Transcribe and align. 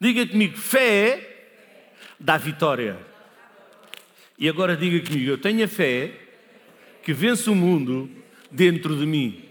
Diga 0.00 0.26
comigo, 0.26 0.56
fé 0.56 1.36
dá 2.20 2.36
vitória. 2.36 2.98
E 4.38 4.48
agora 4.48 4.76
diga 4.76 5.06
comigo, 5.06 5.30
eu 5.30 5.38
tenho 5.38 5.64
a 5.64 5.68
fé 5.68 6.12
que 7.02 7.12
vence 7.12 7.48
o 7.48 7.54
mundo 7.54 8.10
dentro 8.50 8.96
de 8.96 9.06
mim. 9.06 9.48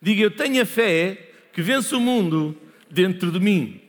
Diga, 0.00 0.22
eu 0.22 0.30
tenho 0.30 0.62
a 0.62 0.66
fé 0.66 1.32
que 1.52 1.62
vence 1.62 1.94
o 1.94 2.00
mundo 2.00 2.60
dentro 2.90 3.32
de 3.32 3.40
mim. 3.40 3.80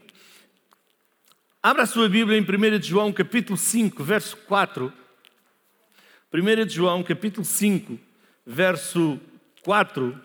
Abra 1.62 1.84
a 1.84 1.88
sua 1.88 2.08
Bíblia 2.08 2.38
em 2.38 2.42
1 2.42 2.80
de 2.80 2.88
João, 2.88 3.12
capítulo 3.12 3.58
5, 3.58 4.04
verso 4.04 4.38
4. 4.38 4.94
1 6.32 6.66
de 6.66 6.74
João, 6.74 7.04
capítulo 7.04 7.46
5, 7.46 8.00
verso 8.46 9.20
4, 9.64 10.22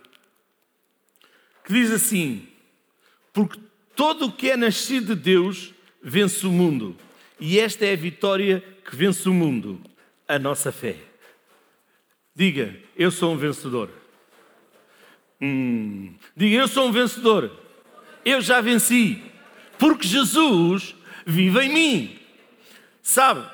que 1.65 1.73
diz 1.73 1.91
assim: 1.91 2.47
Porque 3.33 3.59
todo 4.01 4.29
o 4.29 4.33
que 4.33 4.49
é 4.49 4.57
nascido 4.57 5.15
de 5.15 5.21
Deus 5.21 5.75
vence 6.03 6.47
o 6.47 6.51
mundo, 6.51 6.97
e 7.39 7.61
esta 7.61 7.85
é 7.85 7.93
a 7.93 7.97
vitória 7.97 8.65
que 8.83 8.97
vence 8.97 9.29
o 9.29 9.35
mundo, 9.35 9.79
a 10.27 10.39
nossa 10.39 10.73
fé. 10.73 10.97
Diga, 12.35 12.75
eu 12.97 13.11
sou 13.11 13.35
um 13.35 13.37
vencedor. 13.37 13.91
Hum, 15.39 16.15
diga, 16.35 16.57
eu 16.57 16.67
sou 16.67 16.89
um 16.89 16.93
vencedor. 16.93 17.55
Eu 18.25 18.41
já 18.41 18.63
venci, 18.63 19.23
porque 19.79 20.09
Jesus 20.09 20.95
vive 21.27 21.61
em 21.61 21.69
mim. 21.69 22.19
Sabe, 23.03 23.47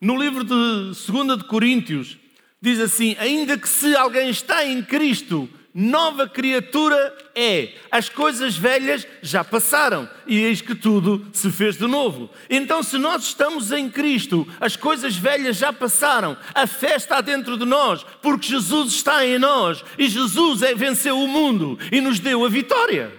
no 0.00 0.20
livro 0.20 0.42
de 0.42 0.50
2 0.50 1.38
de 1.38 1.44
Coríntios, 1.44 2.18
diz 2.60 2.80
assim: 2.80 3.14
ainda 3.16 3.56
que 3.56 3.68
se 3.68 3.94
alguém 3.94 4.28
está 4.28 4.66
em 4.66 4.82
Cristo, 4.82 5.48
nova 5.74 6.28
criatura 6.28 7.16
é. 7.34 7.72
As 7.90 8.08
coisas 8.08 8.56
velhas 8.56 9.06
já 9.22 9.44
passaram 9.44 10.08
e 10.26 10.38
eis 10.40 10.60
que 10.60 10.74
tudo 10.74 11.26
se 11.32 11.50
fez 11.50 11.76
de 11.76 11.86
novo. 11.86 12.30
Então, 12.48 12.82
se 12.82 12.98
nós 12.98 13.24
estamos 13.24 13.70
em 13.70 13.88
Cristo, 13.88 14.46
as 14.60 14.76
coisas 14.76 15.16
velhas 15.16 15.56
já 15.56 15.72
passaram, 15.72 16.36
a 16.54 16.66
fé 16.66 16.96
está 16.96 17.20
dentro 17.20 17.56
de 17.56 17.64
nós, 17.64 18.04
porque 18.22 18.48
Jesus 18.48 18.92
está 18.94 19.24
em 19.24 19.38
nós 19.38 19.84
e 19.98 20.08
Jesus 20.08 20.62
é, 20.62 20.74
venceu 20.74 21.18
o 21.18 21.28
mundo 21.28 21.78
e 21.92 22.00
nos 22.00 22.18
deu 22.18 22.44
a 22.44 22.48
vitória. 22.48 23.12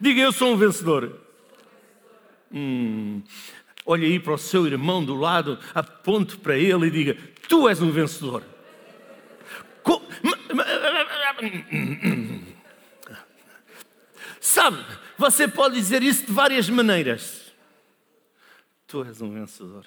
Diga, 0.00 0.20
eu 0.20 0.32
sou 0.32 0.54
um 0.54 0.56
vencedor. 0.56 1.20
Hum, 2.52 3.22
olhe 3.84 4.06
aí 4.06 4.18
para 4.18 4.32
o 4.34 4.38
seu 4.38 4.66
irmão 4.66 5.04
do 5.04 5.14
lado, 5.14 5.58
aponte 5.74 6.36
para 6.36 6.56
ele 6.56 6.86
e 6.86 6.90
diga: 6.90 7.16
Tu 7.48 7.68
és 7.68 7.80
um 7.82 7.90
vencedor. 7.90 8.42
Sabe, 14.40 14.84
você 15.18 15.46
pode 15.46 15.74
dizer 15.76 16.02
isso 16.02 16.26
de 16.26 16.32
várias 16.32 16.68
maneiras. 16.68 17.52
Tu 18.86 19.04
és 19.04 19.20
um 19.20 19.32
vencedor. 19.32 19.86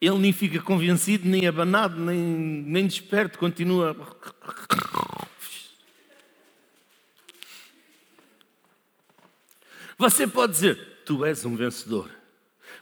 Ele 0.00 0.18
nem 0.18 0.32
fica 0.32 0.60
convencido, 0.60 1.28
nem 1.28 1.46
abanado, 1.46 1.98
nem, 1.98 2.18
nem 2.18 2.86
desperto, 2.86 3.38
continua. 3.38 3.96
Você 9.96 10.26
pode 10.26 10.52
dizer, 10.52 11.02
tu 11.06 11.24
és 11.24 11.44
um 11.44 11.56
vencedor. 11.56 12.10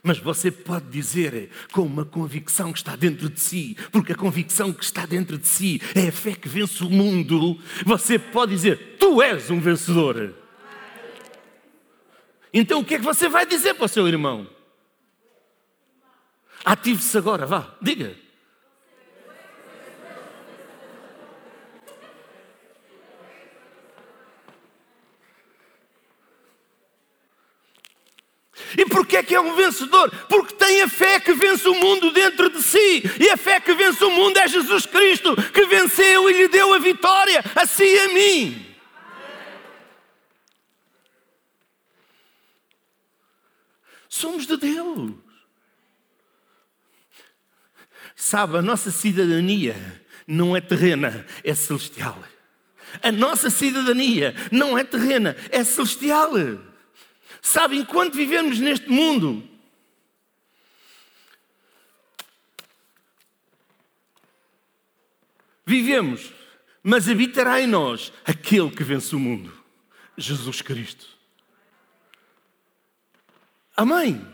Mas 0.05 0.19
você 0.19 0.51
pode 0.51 0.89
dizer 0.89 1.49
com 1.71 1.83
uma 1.83 2.03
convicção 2.03 2.73
que 2.73 2.79
está 2.79 2.93
dentro 2.93 3.29
de 3.29 3.39
si, 3.39 3.77
porque 3.89 4.11
a 4.11 4.15
convicção 4.15 4.73
que 4.73 4.83
está 4.83 5.05
dentro 5.05 5.37
de 5.37 5.47
si 5.47 5.81
é 5.95 6.09
a 6.09 6.11
fé 6.11 6.33
que 6.33 6.49
vence 6.49 6.83
o 6.83 6.89
mundo. 6.89 7.57
Você 7.85 8.19
pode 8.19 8.51
dizer: 8.51 8.97
Tu 8.99 9.21
és 9.21 9.49
um 9.49 9.61
vencedor. 9.61 10.35
Então 12.53 12.81
o 12.81 12.85
que 12.85 12.95
é 12.95 12.97
que 12.99 13.05
você 13.05 13.29
vai 13.29 13.45
dizer 13.45 13.75
para 13.75 13.85
o 13.85 13.87
seu 13.87 14.05
irmão? 14.05 14.45
Ative-se 16.65 17.17
agora, 17.17 17.45
vá, 17.45 17.73
diga. 17.81 18.22
E 28.77 28.85
porquê 28.85 29.17
é 29.17 29.23
que 29.23 29.35
é 29.35 29.41
um 29.41 29.55
vencedor? 29.55 30.09
Porque 30.27 30.55
tem 30.55 30.81
a 30.81 30.87
fé 30.87 31.19
que 31.19 31.33
vence 31.33 31.67
o 31.67 31.75
mundo 31.75 32.11
dentro 32.11 32.49
de 32.49 32.61
si. 32.61 33.03
E 33.19 33.29
a 33.29 33.37
fé 33.37 33.59
que 33.59 33.73
vence 33.73 34.03
o 34.03 34.11
mundo 34.11 34.37
é 34.37 34.47
Jesus 34.47 34.85
Cristo, 34.85 35.35
que 35.51 35.65
venceu 35.65 36.29
e 36.29 36.33
lhe 36.33 36.47
deu 36.47 36.73
a 36.73 36.79
vitória, 36.79 37.43
a 37.55 37.65
si 37.65 37.83
e 37.83 37.99
a 37.99 38.07
mim. 38.09 38.75
Somos 44.09 44.45
de 44.45 44.57
Deus. 44.57 45.11
Sabe, 48.15 48.57
a 48.57 48.61
nossa 48.61 48.91
cidadania 48.91 49.75
não 50.27 50.55
é 50.55 50.61
terrena, 50.61 51.25
é 51.43 51.53
celestial. 51.53 52.23
A 53.01 53.11
nossa 53.11 53.49
cidadania 53.49 54.35
não 54.51 54.77
é 54.77 54.83
terrena, 54.83 55.35
é 55.49 55.63
celestial. 55.63 56.31
Sabe, 57.45 57.77
enquanto 57.77 58.13
vivemos 58.15 58.57
neste 58.57 58.89
mundo, 58.89 59.47
vivemos, 65.65 66.31
mas 66.81 67.09
habitará 67.09 67.59
em 67.59 67.67
nós 67.67 68.13
aquele 68.23 68.71
que 68.71 68.81
vence 68.81 69.13
o 69.13 69.19
mundo, 69.19 69.53
Jesus 70.17 70.61
Cristo. 70.61 71.05
Amém. 73.75 74.25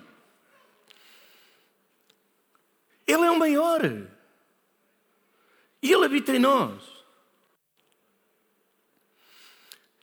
Ele 3.07 3.25
é 3.25 3.31
o 3.31 3.39
maior. 3.39 3.81
E 5.81 5.91
Ele 5.91 6.05
habita 6.05 6.35
em 6.35 6.39
nós. 6.39 6.98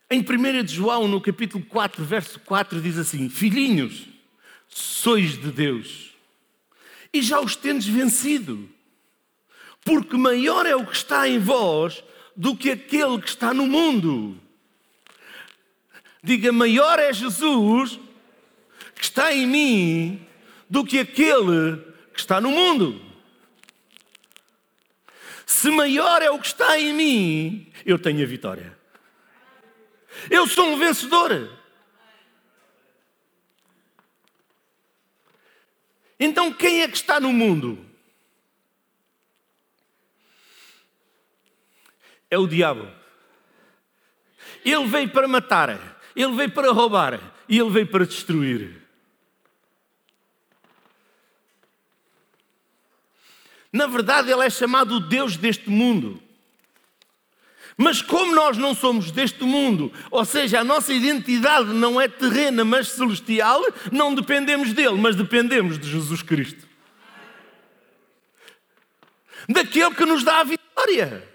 Em 0.08 0.20
1 0.20 0.62
de 0.62 0.72
João, 0.72 1.08
no 1.08 1.20
capítulo 1.20 1.64
4, 1.64 2.04
verso 2.04 2.38
4, 2.40 2.80
diz 2.80 2.96
assim: 2.96 3.28
Filhinhos, 3.28 4.06
sois 4.68 5.32
de 5.32 5.50
Deus, 5.50 6.14
e 7.12 7.20
já 7.20 7.40
os 7.40 7.56
tendes 7.56 7.88
vencido, 7.88 8.68
porque 9.84 10.16
maior 10.16 10.64
é 10.64 10.76
o 10.76 10.86
que 10.86 10.94
está 10.94 11.28
em 11.28 11.40
vós 11.40 12.04
do 12.36 12.56
que 12.56 12.70
aquele 12.70 13.20
que 13.20 13.28
está 13.28 13.52
no 13.52 13.66
mundo. 13.66 14.40
Diga, 16.22 16.52
maior 16.52 16.98
é 17.00 17.12
Jesus 17.12 17.98
que 18.94 19.04
está 19.04 19.32
em 19.32 19.46
mim 19.46 20.26
do 20.70 20.84
que 20.84 21.00
aquele 21.00 21.78
que 22.12 22.20
está 22.20 22.40
no 22.40 22.50
mundo. 22.50 23.00
Se 25.44 25.70
maior 25.70 26.22
é 26.22 26.30
o 26.30 26.38
que 26.38 26.46
está 26.46 26.78
em 26.78 26.92
mim, 26.92 27.72
eu 27.84 27.98
tenho 27.98 28.22
a 28.22 28.26
vitória. 28.26 28.75
Eu 30.30 30.46
sou 30.46 30.66
um 30.66 30.78
vencedor. 30.78 31.50
Então 36.18 36.52
quem 36.52 36.82
é 36.82 36.88
que 36.88 36.96
está 36.96 37.20
no 37.20 37.32
mundo? 37.32 37.84
É 42.30 42.38
o 42.38 42.46
diabo. 42.46 42.90
Ele 44.64 44.86
veio 44.86 45.08
para 45.10 45.28
matar, 45.28 46.00
ele 46.14 46.34
veio 46.34 46.50
para 46.50 46.72
roubar 46.72 47.20
e 47.48 47.58
ele 47.58 47.70
veio 47.70 47.86
para 47.86 48.04
destruir. 48.04 48.82
Na 53.72 53.86
verdade, 53.86 54.30
ele 54.30 54.42
é 54.42 54.48
chamado 54.48 54.96
o 54.96 55.00
Deus 55.00 55.36
deste 55.36 55.68
mundo. 55.68 56.25
Mas 57.76 58.00
como 58.00 58.34
nós 58.34 58.56
não 58.56 58.74
somos 58.74 59.10
deste 59.10 59.44
mundo, 59.44 59.92
ou 60.10 60.24
seja, 60.24 60.60
a 60.60 60.64
nossa 60.64 60.94
identidade 60.94 61.74
não 61.74 62.00
é 62.00 62.08
terrena, 62.08 62.64
mas 62.64 62.88
celestial, 62.88 63.60
não 63.92 64.14
dependemos 64.14 64.72
dele, 64.72 64.96
mas 64.96 65.14
dependemos 65.14 65.78
de 65.78 65.90
Jesus 65.90 66.22
Cristo. 66.22 66.66
Daquele 69.46 69.94
que 69.94 70.06
nos 70.06 70.24
dá 70.24 70.40
a 70.40 70.44
vitória. 70.44 71.28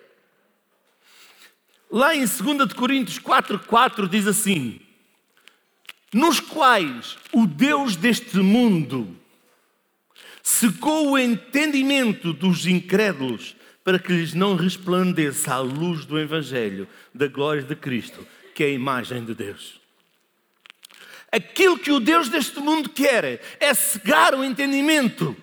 Lá 1.90 2.16
em 2.16 2.26
2 2.26 2.74
Coríntios 2.74 3.20
4,4 3.20 4.10
diz 4.10 4.26
assim: 4.26 4.80
Nos 6.12 6.40
quais 6.40 7.18
o 7.32 7.46
Deus 7.46 7.96
deste 7.96 8.38
mundo 8.38 9.16
secou 10.42 11.12
o 11.12 11.18
entendimento 11.20 12.34
dos 12.34 12.66
incrédulos 12.66 13.56
para 13.84 14.00
que 14.00 14.14
lhes 14.14 14.34
não 14.34 14.56
resplandeça 14.56 15.54
a 15.54 15.60
luz 15.60 16.06
do 16.06 16.20
Evangelho 16.20 16.88
da 17.14 17.28
glória 17.28 17.64
de 17.64 17.76
Cristo, 17.76 18.26
que 18.54 18.64
é 18.64 18.68
a 18.68 18.72
imagem 18.72 19.26
de 19.26 19.34
Deus. 19.34 19.80
Aquilo 21.32 21.80
que 21.80 21.92
o 21.92 22.00
Deus 22.00 22.28
deste 22.28 22.60
mundo 22.60 22.90
quer 22.90 23.42
é 23.60 23.74
cegar 23.74 24.36
o 24.36 24.44
entendimento, 24.44 25.36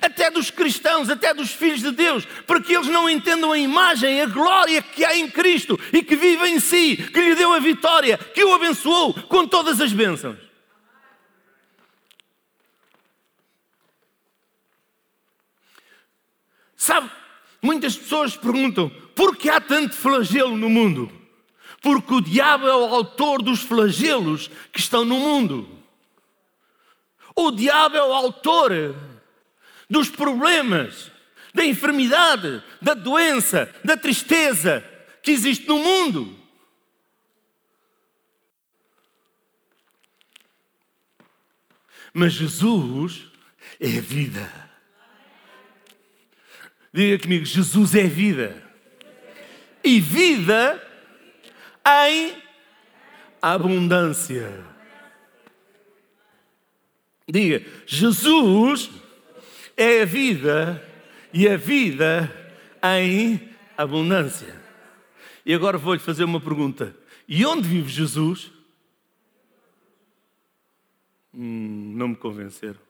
até 0.00 0.30
dos 0.30 0.50
cristãos, 0.50 1.10
até 1.10 1.34
dos 1.34 1.50
filhos 1.50 1.80
de 1.80 1.90
Deus, 1.90 2.24
para 2.46 2.60
que 2.60 2.72
eles 2.72 2.86
não 2.86 3.08
entendam 3.08 3.52
a 3.52 3.58
imagem, 3.58 4.22
a 4.22 4.26
glória 4.26 4.80
que 4.80 5.04
há 5.04 5.16
em 5.16 5.28
Cristo 5.28 5.78
e 5.92 6.02
que 6.02 6.16
vive 6.16 6.46
em 6.48 6.58
si, 6.58 6.96
que 6.96 7.20
lhe 7.20 7.34
deu 7.34 7.52
a 7.52 7.58
vitória, 7.58 8.16
que 8.16 8.42
o 8.42 8.54
abençoou 8.54 9.12
com 9.12 9.46
todas 9.46 9.80
as 9.80 9.92
bênçãos. 9.92 10.38
Sabe, 16.76 17.10
muitas 17.62 17.96
pessoas 17.96 18.36
perguntam 18.36 18.90
por 19.14 19.36
que 19.36 19.48
há 19.48 19.60
tanto 19.60 19.94
flagelo 19.94 20.56
no 20.56 20.68
mundo? 20.68 21.10
Porque 21.82 22.14
o 22.14 22.20
diabo 22.20 22.66
é 22.66 22.74
o 22.74 22.94
autor 22.94 23.42
dos 23.42 23.60
flagelos 23.60 24.50
que 24.72 24.80
estão 24.80 25.04
no 25.04 25.16
mundo. 25.16 25.68
O 27.34 27.50
diabo 27.50 27.96
é 27.96 28.02
o 28.02 28.12
autor 28.12 28.94
dos 29.88 30.08
problemas, 30.08 31.10
da 31.54 31.64
enfermidade, 31.64 32.62
da 32.80 32.94
doença, 32.94 33.74
da 33.84 33.96
tristeza 33.96 34.84
que 35.22 35.30
existe 35.30 35.66
no 35.66 35.78
mundo. 35.78 36.38
Mas 42.12 42.32
Jesus 42.32 43.26
é 43.78 43.98
a 43.98 44.00
vida. 44.00 44.59
Diga 46.92 47.22
comigo: 47.22 47.44
Jesus 47.44 47.94
é 47.94 48.04
vida. 48.04 48.62
E 49.82 50.00
vida 50.00 50.82
em 51.86 52.34
abundância. 53.40 54.64
Diga: 57.28 57.64
Jesus 57.86 58.90
é 59.76 60.02
a 60.02 60.04
vida 60.04 60.84
e 61.32 61.48
a 61.48 61.56
vida 61.56 62.30
em 62.82 63.48
abundância. 63.76 64.60
E 65.46 65.54
agora 65.54 65.78
vou-lhe 65.78 66.00
fazer 66.00 66.24
uma 66.24 66.40
pergunta: 66.40 66.94
e 67.26 67.46
onde 67.46 67.68
vive 67.68 67.88
Jesus? 67.88 68.50
Hum, 71.32 71.94
não 71.96 72.08
me 72.08 72.16
convenceram. 72.16 72.89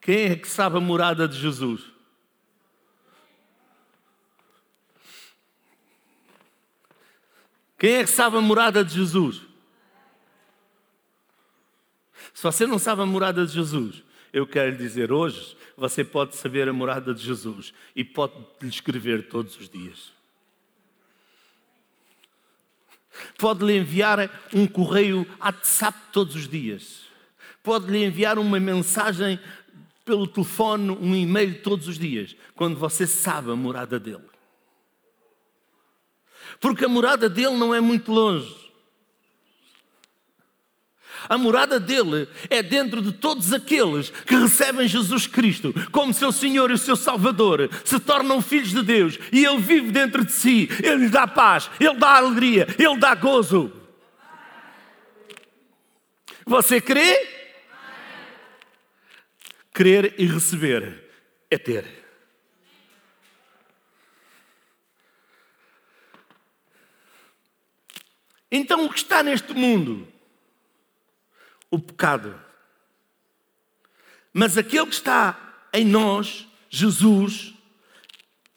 Quem 0.00 0.30
é 0.30 0.36
que 0.36 0.48
sabe 0.48 0.78
a 0.78 0.80
morada 0.80 1.28
de 1.28 1.38
Jesus? 1.38 1.82
Quem 7.78 7.94
é 7.94 8.04
que 8.04 8.10
sabe 8.10 8.36
a 8.36 8.40
morada 8.40 8.84
de 8.84 8.94
Jesus? 8.94 9.42
Se 12.34 12.42
você 12.42 12.66
não 12.66 12.78
sabe 12.78 13.02
a 13.02 13.06
morada 13.06 13.46
de 13.46 13.52
Jesus, 13.52 14.02
eu 14.32 14.46
quero 14.46 14.70
lhe 14.70 14.76
dizer 14.76 15.10
hoje, 15.10 15.56
você 15.76 16.04
pode 16.04 16.36
saber 16.36 16.68
a 16.68 16.72
morada 16.72 17.14
de 17.14 17.22
Jesus 17.22 17.72
e 17.96 18.04
pode 18.04 18.34
lhe 18.60 18.68
escrever 18.68 19.28
todos 19.28 19.58
os 19.58 19.68
dias. 19.68 20.12
Pode 23.38 23.64
lhe 23.64 23.76
enviar 23.76 24.30
um 24.52 24.66
correio 24.66 25.26
WhatsApp 25.40 25.98
todos 26.12 26.34
os 26.34 26.48
dias. 26.48 27.00
Pode 27.62 27.90
lhe 27.90 28.04
enviar 28.04 28.38
uma 28.38 28.60
mensagem 28.60 29.38
pelo 30.10 30.26
telefone, 30.26 30.90
um 30.90 31.14
e-mail 31.14 31.62
todos 31.62 31.86
os 31.86 31.96
dias, 31.96 32.34
quando 32.56 32.76
você 32.76 33.06
sabe 33.06 33.52
a 33.52 33.54
morada 33.54 33.96
dele. 34.00 34.28
Porque 36.58 36.84
a 36.84 36.88
morada 36.88 37.28
dele 37.28 37.56
não 37.56 37.72
é 37.72 37.80
muito 37.80 38.10
longe. 38.10 38.52
A 41.28 41.38
morada 41.38 41.78
dele 41.78 42.26
é 42.48 42.60
dentro 42.60 43.00
de 43.00 43.12
todos 43.12 43.52
aqueles 43.52 44.10
que 44.10 44.34
recebem 44.34 44.88
Jesus 44.88 45.28
Cristo 45.28 45.72
como 45.92 46.12
seu 46.12 46.32
Senhor 46.32 46.72
e 46.72 46.78
seu 46.78 46.96
Salvador, 46.96 47.70
se 47.84 48.00
tornam 48.00 48.42
filhos 48.42 48.70
de 48.70 48.82
Deus 48.82 49.16
e 49.30 49.44
Ele 49.44 49.58
vive 49.58 49.92
dentro 49.92 50.24
de 50.24 50.32
si, 50.32 50.68
Ele 50.82 51.04
lhe 51.04 51.08
dá 51.08 51.28
paz, 51.28 51.70
Ele 51.78 51.94
dá 51.94 52.16
alegria, 52.16 52.66
Ele 52.76 52.98
dá 52.98 53.14
gozo. 53.14 53.72
Você 56.44 56.80
crê? 56.80 57.39
Crer 59.80 60.14
e 60.18 60.26
receber 60.26 61.10
é 61.50 61.56
ter. 61.56 61.86
Então, 68.52 68.84
o 68.84 68.90
que 68.90 68.98
está 68.98 69.22
neste 69.22 69.54
mundo? 69.54 70.06
O 71.70 71.78
pecado. 71.78 72.38
Mas 74.34 74.58
aquele 74.58 74.84
que 74.84 74.92
está 74.92 75.70
em 75.72 75.86
nós, 75.86 76.46
Jesus, 76.68 77.54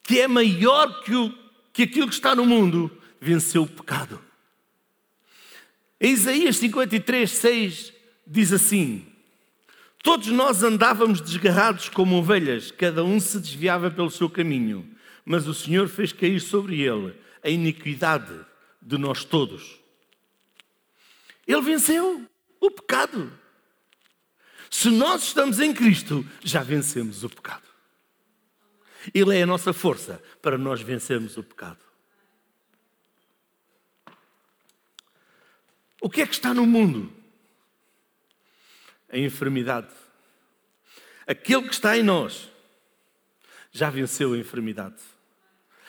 que 0.02 0.20
é 0.20 0.28
maior 0.28 1.04
que, 1.04 1.14
o, 1.14 1.32
que 1.72 1.84
aquilo 1.84 2.08
que 2.08 2.12
está 2.12 2.34
no 2.34 2.44
mundo, 2.44 3.00
venceu 3.18 3.62
o 3.62 3.66
pecado. 3.66 4.22
Em 5.98 6.12
Isaías 6.12 6.58
53, 6.58 7.30
6 7.30 7.94
diz 8.26 8.52
assim: 8.52 9.13
Todos 10.04 10.26
nós 10.26 10.62
andávamos 10.62 11.18
desgarrados 11.18 11.88
como 11.88 12.18
ovelhas, 12.18 12.70
cada 12.70 13.02
um 13.02 13.18
se 13.18 13.40
desviava 13.40 13.90
pelo 13.90 14.10
seu 14.10 14.28
caminho, 14.28 14.86
mas 15.24 15.48
o 15.48 15.54
Senhor 15.54 15.88
fez 15.88 16.12
cair 16.12 16.40
sobre 16.40 16.82
ele 16.82 17.18
a 17.42 17.48
iniquidade 17.48 18.38
de 18.82 18.98
nós 18.98 19.24
todos. 19.24 19.80
Ele 21.46 21.62
venceu 21.62 22.22
o 22.60 22.70
pecado. 22.70 23.32
Se 24.70 24.90
nós 24.90 25.22
estamos 25.22 25.58
em 25.58 25.72
Cristo, 25.72 26.22
já 26.42 26.62
vencemos 26.62 27.24
o 27.24 27.30
pecado. 27.30 27.66
Ele 29.14 29.34
é 29.34 29.42
a 29.42 29.46
nossa 29.46 29.72
força 29.72 30.22
para 30.42 30.58
nós 30.58 30.82
vencermos 30.82 31.38
o 31.38 31.42
pecado. 31.42 31.82
O 35.98 36.10
que 36.10 36.20
é 36.20 36.26
que 36.26 36.34
está 36.34 36.52
no 36.52 36.66
mundo? 36.66 37.10
A 39.14 39.18
enfermidade. 39.18 39.88
Aquele 41.24 41.62
que 41.62 41.74
está 41.74 41.96
em 41.96 42.02
nós 42.02 42.50
já 43.70 43.88
venceu 43.88 44.34
a 44.34 44.38
enfermidade. 44.38 45.00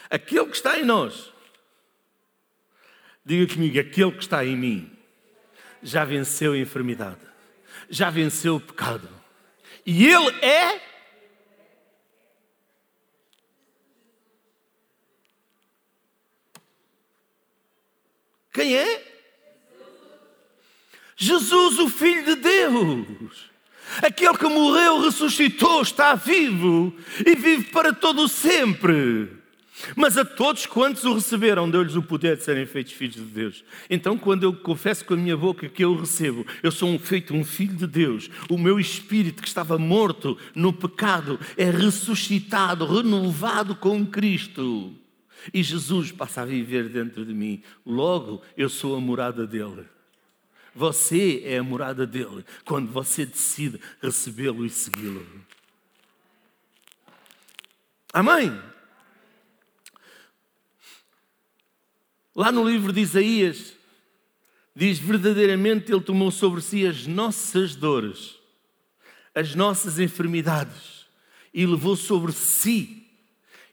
Aquele 0.09 0.45
que 0.45 0.55
está 0.55 0.79
em 0.79 0.85
nós, 0.85 1.33
diga 3.25 3.51
comigo, 3.51 3.79
aquele 3.79 4.11
que 4.11 4.21
está 4.21 4.45
em 4.45 4.55
mim 4.55 4.97
já 5.81 6.05
venceu 6.05 6.53
a 6.53 6.57
enfermidade, 6.57 7.19
já 7.89 8.11
venceu 8.11 8.57
o 8.57 8.61
pecado. 8.61 9.09
E 9.85 10.07
ele 10.07 10.29
é 10.45 10.95
Quem 18.53 18.73
é? 18.73 19.04
Jesus, 21.15 21.79
o 21.79 21.89
Filho 21.89 22.25
de 22.25 22.35
Deus. 22.35 23.55
Aquele 24.01 24.37
que 24.37 24.47
morreu, 24.47 25.01
ressuscitou, 25.01 25.81
está 25.81 26.15
vivo 26.15 26.93
e 27.25 27.35
vive 27.35 27.65
para 27.65 27.93
todo 27.93 28.23
o 28.23 28.27
sempre. 28.27 29.29
Mas 29.95 30.17
a 30.17 30.23
todos 30.23 30.65
quantos 30.65 31.03
o 31.03 31.13
receberam, 31.13 31.69
deu-lhes 31.69 31.95
o 31.95 32.01
poder 32.01 32.37
de 32.37 32.43
serem 32.43 32.65
feitos 32.65 32.93
filhos 32.93 33.15
de 33.15 33.21
Deus. 33.21 33.63
Então, 33.89 34.17
quando 34.17 34.43
eu 34.43 34.53
confesso 34.53 35.03
com 35.03 35.13
a 35.13 35.17
minha 35.17 35.35
boca 35.35 35.67
que 35.67 35.83
eu 35.83 35.95
recebo, 35.95 36.45
eu 36.63 36.71
sou 36.71 36.89
um 36.89 36.97
feito 36.97 37.33
um 37.33 37.43
filho 37.43 37.75
de 37.75 37.85
Deus. 37.85 38.29
O 38.49 38.57
meu 38.57 38.79
espírito 38.79 39.41
que 39.41 39.47
estava 39.47 39.77
morto 39.77 40.37
no 40.53 40.71
pecado 40.71 41.39
é 41.57 41.69
ressuscitado, 41.69 42.85
renovado 42.85 43.75
com 43.75 44.05
Cristo. 44.05 44.93
E 45.53 45.61
Jesus 45.61 46.11
passa 46.11 46.41
a 46.41 46.45
viver 46.45 46.89
dentro 46.89 47.25
de 47.25 47.33
mim. 47.33 47.61
Logo, 47.85 48.41
eu 48.57 48.69
sou 48.69 48.95
a 48.95 49.01
morada 49.01 49.45
dele. 49.45 49.94
Você 50.75 51.41
é 51.45 51.57
a 51.57 51.63
morada 51.63 52.05
dele 52.05 52.45
quando 52.65 52.91
você 52.91 53.25
decide 53.25 53.79
recebê-lo 54.01 54.65
e 54.65 54.69
segui-lo. 54.69 55.25
Amém? 58.11 58.61
Lá 62.35 62.51
no 62.51 62.67
livro 62.67 62.91
de 62.91 62.99
Isaías, 62.99 63.73
diz 64.75 64.99
verdadeiramente 64.99 65.93
Ele 65.93 66.01
tomou 66.01 66.29
sobre 66.29 66.61
si 66.61 66.85
as 66.85 67.07
nossas 67.07 67.73
dores, 67.73 68.35
as 69.33 69.55
nossas 69.55 69.97
enfermidades, 69.97 71.05
e 71.53 71.65
levou 71.65 71.95
sobre 71.95 72.33
si, 72.33 73.07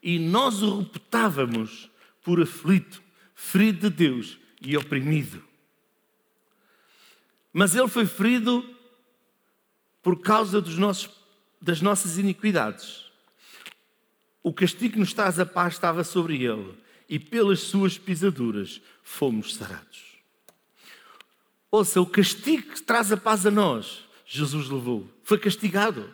e 0.01 0.21
nós 0.21 0.63
o 0.63 0.79
reputávamos 0.79 1.91
por 2.23 2.41
aflito, 2.41 3.03
ferido 3.35 3.91
de 3.91 3.97
Deus 3.97 4.39
e 4.61 4.77
oprimido. 4.77 5.52
Mas 7.53 7.75
ele 7.75 7.89
foi 7.89 8.07
ferido 8.07 8.65
por 10.03 10.21
causa 10.21 10.61
nossos, 10.61 11.11
das 11.61 11.81
nossas 11.81 12.19
iniquidades. 12.19 13.05
O 14.43 14.53
castigo 14.53 14.95
que 14.95 14.99
nos 14.99 15.13
traz 15.13 15.39
a 15.39 15.47
paz 15.47 15.75
estava 15.75 16.03
sobre 16.03 16.43
ele, 16.43 16.77
e 17.09 17.19
pelas 17.19 17.61
suas 17.61 17.99
pisaduras 17.99 18.81
fomos 19.03 19.55
sarados. 19.55 20.13
Ouça, 21.71 22.01
o 22.01 22.07
castigo 22.07 22.73
que 22.73 22.83
traz 22.83 23.13
a 23.13 23.17
paz 23.17 23.47
a 23.47 23.51
nós, 23.51 24.05
Jesus 24.27 24.69
levou. 24.69 25.09
Foi 25.23 25.39
castigado. 25.39 26.13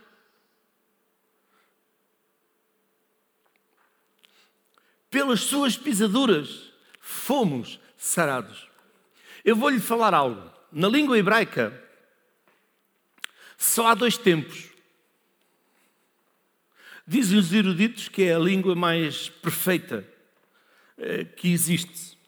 Pelas 5.11 5.41
suas 5.41 5.77
pisaduras 5.77 6.71
fomos 7.01 7.81
sarados. 7.97 8.69
Eu 9.45 9.57
vou 9.57 9.71
lhe 9.71 9.81
falar 9.81 10.13
algo. 10.13 10.58
Na 10.71 10.87
língua 10.87 11.19
hebraica, 11.19 11.73
só 13.57 13.87
há 13.89 13.95
dois 13.95 14.19
tempos. 14.19 14.69
Dizem 17.07 17.39
os 17.39 17.53
eruditos 17.53 18.09
que 18.09 18.25
é 18.25 18.35
a 18.35 18.39
língua 18.39 18.75
mais 18.75 19.31
perfeita 19.31 20.07
eh, 20.99 21.25
que 21.25 21.51
existe. 21.51 22.19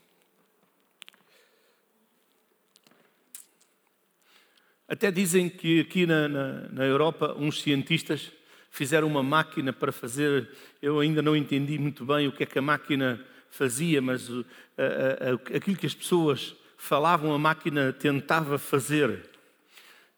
Até 4.89 5.11
dizem 5.11 5.49
que 5.49 5.81
aqui 5.81 6.07
na, 6.07 6.27
na, 6.27 6.69
na, 6.71 6.85
Europa 6.85 7.35
uns 7.39 7.61
cientistas 7.61 8.33
fizeram 8.71 9.07
uma 9.07 9.23
máquina 9.23 9.73
para 9.73 9.93
fazer. 9.93 10.49
Eu 10.81 10.99
ainda 10.99 11.21
não 11.21 11.37
entendi 11.37 11.79
muito 11.79 12.05
bem 12.07 12.27
o 12.27 12.33
que 12.33 12.43
é 12.43 12.47
que 12.47 12.59
a 12.59 12.63
máquina 12.63 13.25
fazia, 13.51 14.01
mas 14.01 14.31
uh, 14.31 14.41
uh, 14.41 15.57
aquilo 15.57 15.77
que 15.77 15.87
as 15.87 15.95
pessoas 15.95 16.57
falavam, 16.83 17.33
a 17.33 17.39
máquina 17.39 17.93
tentava 17.93 18.59
fazer. 18.59 19.29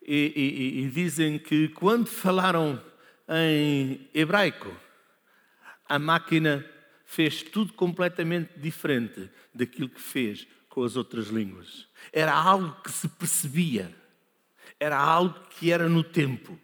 E, 0.03 0.33
e, 0.35 0.85
e 0.85 0.89
dizem 0.91 1.39
que 1.39 1.69
quando 1.69 2.07
falaram 2.07 2.83
em 3.29 4.09
hebraico, 4.13 4.75
a 5.89 5.99
máquina 5.99 6.67
fez 7.05 7.43
tudo 7.43 7.73
completamente 7.73 8.59
diferente 8.59 9.31
daquilo 9.55 9.89
que 9.89 10.01
fez 10.01 10.47
com 10.69 10.83
as 10.83 10.97
outras 10.97 11.29
línguas. 11.29 11.87
Era 12.13 12.33
algo 12.33 12.75
que 12.83 12.91
se 12.91 13.09
percebia 13.09 13.95
era 14.83 14.99
algo 14.99 15.39
que 15.51 15.71
era 15.71 15.89
no 15.89 16.03
tempo. 16.03 16.59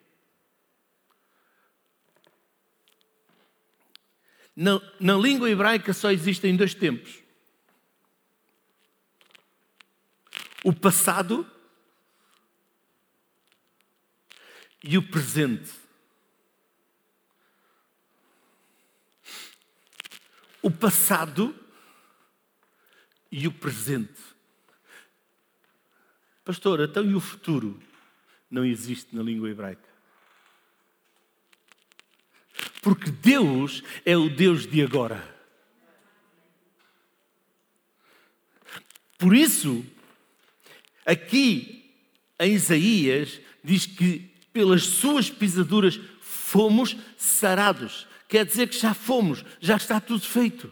Na, 4.57 4.81
na 4.99 5.14
língua 5.14 5.49
hebraica 5.49 5.93
só 5.93 6.11
existem 6.11 6.57
dois 6.57 6.75
tempos: 6.75 7.23
o 10.68 10.72
passado 10.75 11.50
e 14.84 14.98
o 14.98 15.02
presente. 15.10 15.72
O 20.60 20.70
passado 20.70 21.58
e 23.32 23.48
o 23.48 23.52
presente. 23.52 24.20
Pastor, 26.44 26.80
então 26.80 27.02
e 27.02 27.14
o 27.14 27.20
futuro? 27.20 27.82
não 28.50 28.64
existe 28.64 29.14
na 29.14 29.22
língua 29.22 29.50
hebraica. 29.50 29.88
Porque 32.82 33.10
Deus 33.10 33.82
é 34.04 34.16
o 34.16 34.30
Deus 34.30 34.66
de 34.66 34.82
agora. 34.82 35.37
Por 39.18 39.34
isso, 39.34 39.84
aqui 41.09 41.91
em 42.38 42.53
Isaías 42.53 43.41
diz 43.65 43.87
que 43.87 44.31
pelas 44.53 44.85
suas 44.85 45.31
pisaduras 45.31 45.99
fomos 46.21 46.97
sarados. 47.17 48.07
Quer 48.29 48.45
dizer 48.45 48.69
que 48.69 48.79
já 48.79 48.93
fomos, 48.93 49.43
já 49.59 49.77
está 49.77 49.99
tudo 49.99 50.21
feito. 50.21 50.71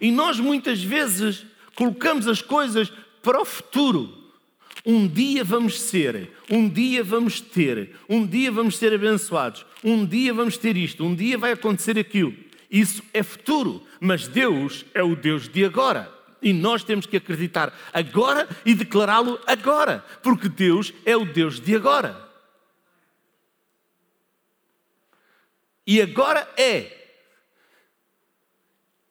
E 0.00 0.10
nós 0.10 0.40
muitas 0.40 0.82
vezes 0.82 1.46
colocamos 1.76 2.26
as 2.26 2.42
coisas 2.42 2.92
para 3.22 3.40
o 3.40 3.44
futuro. 3.44 4.18
Um 4.84 5.06
dia 5.06 5.44
vamos 5.44 5.80
ser, 5.80 6.32
um 6.50 6.68
dia 6.68 7.04
vamos 7.04 7.40
ter, 7.40 7.96
um 8.08 8.26
dia 8.26 8.50
vamos 8.50 8.78
ser 8.78 8.94
abençoados, 8.94 9.66
um 9.84 10.06
dia 10.06 10.32
vamos 10.32 10.56
ter 10.56 10.76
isto, 10.76 11.04
um 11.04 11.14
dia 11.14 11.36
vai 11.36 11.52
acontecer 11.52 11.98
aquilo. 11.98 12.34
Isso 12.70 13.02
é 13.12 13.22
futuro, 13.22 13.82
mas 14.00 14.26
Deus 14.26 14.86
é 14.94 15.02
o 15.02 15.14
Deus 15.14 15.48
de 15.48 15.64
agora. 15.64 16.19
E 16.42 16.52
nós 16.52 16.82
temos 16.82 17.06
que 17.06 17.16
acreditar 17.16 17.72
agora 17.92 18.48
e 18.64 18.74
declará-lo 18.74 19.40
agora, 19.46 20.04
porque 20.22 20.48
Deus 20.48 20.92
é 21.04 21.16
o 21.16 21.24
Deus 21.24 21.60
de 21.60 21.76
agora. 21.76 22.28
E 25.86 26.00
agora 26.00 26.48
é. 26.56 26.96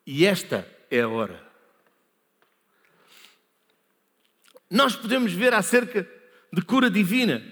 E 0.06 0.26
esta 0.26 0.68
é 0.90 1.02
a 1.02 1.08
hora. 1.08 1.50
Nós 4.70 4.96
podemos 4.96 5.34
ver 5.34 5.54
acerca 5.54 6.08
de 6.54 6.62
cura 6.62 6.90
divina, 6.90 7.44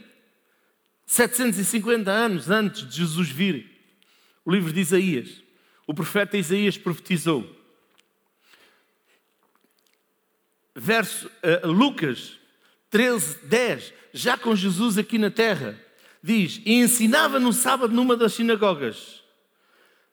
750 1.05 2.11
anos 2.11 2.49
antes 2.49 2.87
de 2.87 2.97
Jesus 2.97 3.29
vir. 3.29 3.75
O 4.45 4.51
livro 4.51 4.71
de 4.71 4.79
Isaías, 4.79 5.43
o 5.85 5.93
profeta 5.93 6.37
Isaías 6.37 6.77
profetizou. 6.77 7.56
Verso 10.79 11.27
uh, 11.27 11.67
Lucas 11.67 12.37
13, 12.91 13.39
10, 13.45 13.93
já 14.13 14.37
com 14.37 14.55
Jesus 14.55 14.95
aqui 14.99 15.17
na 15.17 15.31
terra, 15.31 15.75
diz: 16.21 16.61
E 16.63 16.75
ensinava 16.75 17.39
no 17.39 17.51
sábado 17.51 17.95
numa 17.95 18.15
das 18.15 18.33
sinagogas. 18.33 19.23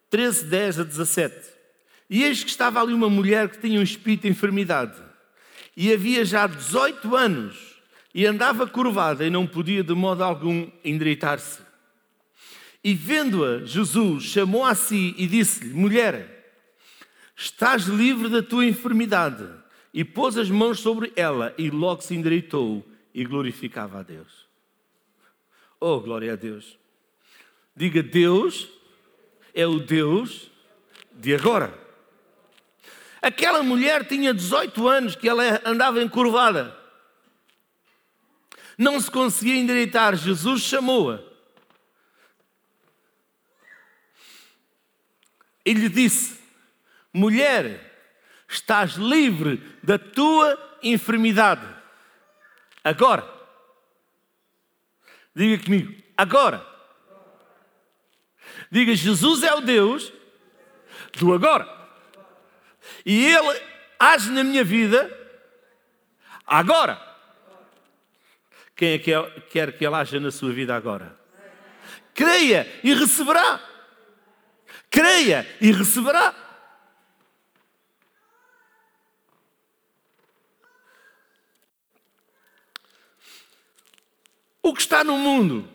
13, 0.08 0.46
10 0.46 0.80
a 0.80 0.84
17. 0.84 1.34
E 2.08 2.24
eis 2.24 2.42
que 2.42 2.48
estava 2.48 2.80
ali 2.80 2.94
uma 2.94 3.10
mulher 3.10 3.50
que 3.50 3.58
tinha 3.58 3.78
um 3.78 3.82
espírito 3.82 4.22
de 4.22 4.28
enfermidade 4.28 4.96
e 5.76 5.92
havia 5.92 6.24
já 6.24 6.46
18 6.46 7.14
anos 7.14 7.56
e 8.14 8.24
andava 8.24 8.66
curvada 8.66 9.26
e 9.26 9.28
não 9.28 9.46
podia 9.46 9.84
de 9.84 9.92
modo 9.92 10.24
algum 10.24 10.70
endireitar-se. 10.82 11.60
E 12.82 12.94
vendo-a, 12.94 13.66
Jesus 13.66 14.24
chamou 14.24 14.64
a 14.64 14.74
si 14.74 15.14
e 15.18 15.26
disse-lhe: 15.26 15.74
Mulher, 15.74 16.54
estás 17.36 17.82
livre 17.84 18.30
da 18.30 18.42
tua 18.42 18.64
enfermidade. 18.64 19.62
E 19.94 20.04
pôs 20.04 20.36
as 20.36 20.50
mãos 20.50 20.80
sobre 20.80 21.12
ela 21.14 21.54
e 21.56 21.70
logo 21.70 22.02
se 22.02 22.16
endireitou 22.16 22.84
e 23.14 23.24
glorificava 23.24 24.00
a 24.00 24.02
Deus. 24.02 24.48
Oh, 25.78 26.00
glória 26.00 26.32
a 26.32 26.36
Deus. 26.36 26.76
Diga: 27.76 28.02
Deus 28.02 28.68
é 29.54 29.64
o 29.64 29.78
Deus 29.78 30.50
de 31.12 31.32
agora. 31.32 31.72
Aquela 33.22 33.62
mulher 33.62 34.04
tinha 34.04 34.34
18 34.34 34.88
anos 34.88 35.14
que 35.14 35.28
ela 35.28 35.62
andava 35.64 36.02
encurvada. 36.02 36.76
Não 38.76 39.00
se 39.00 39.08
conseguia 39.08 39.54
endireitar. 39.54 40.16
Jesus 40.16 40.62
chamou-a. 40.62 41.22
E 45.64 45.72
lhe 45.72 45.88
disse: 45.88 46.40
Mulher, 47.12 47.93
estás 48.56 48.92
livre 48.92 49.62
da 49.82 49.98
tua 49.98 50.78
enfermidade. 50.82 51.66
Agora. 52.82 53.32
Diga 55.34 55.62
comigo, 55.64 55.94
agora. 56.16 56.64
Diga: 58.70 58.94
Jesus 58.94 59.42
é 59.42 59.54
o 59.54 59.60
Deus 59.60 60.12
do 61.18 61.32
agora 61.32 61.84
e 63.04 63.26
Ele 63.26 63.60
age 63.98 64.30
na 64.30 64.44
minha 64.44 64.64
vida 64.64 65.10
agora. 66.46 67.00
Quem 68.76 68.94
é 68.94 68.98
que 68.98 69.12
é, 69.12 69.30
quer 69.50 69.72
que 69.76 69.86
Ele 69.86 69.94
haja 69.94 70.18
na 70.18 70.30
sua 70.30 70.52
vida 70.52 70.74
agora? 70.74 71.16
Creia 72.12 72.68
e 72.82 72.92
receberá. 72.94 73.60
Creia 74.90 75.46
e 75.60 75.72
receberá. 75.72 76.34
O 84.64 84.74
que 84.74 84.80
está 84.80 85.04
no 85.04 85.16
mundo? 85.18 85.68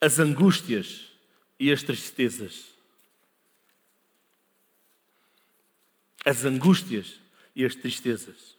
As 0.00 0.18
angústias 0.18 1.06
e 1.58 1.72
as 1.72 1.82
tristezas 1.82 2.76
as 6.28 6.44
angústias 6.44 7.20
e 7.56 7.64
as 7.64 7.74
tristezas. 7.74 8.54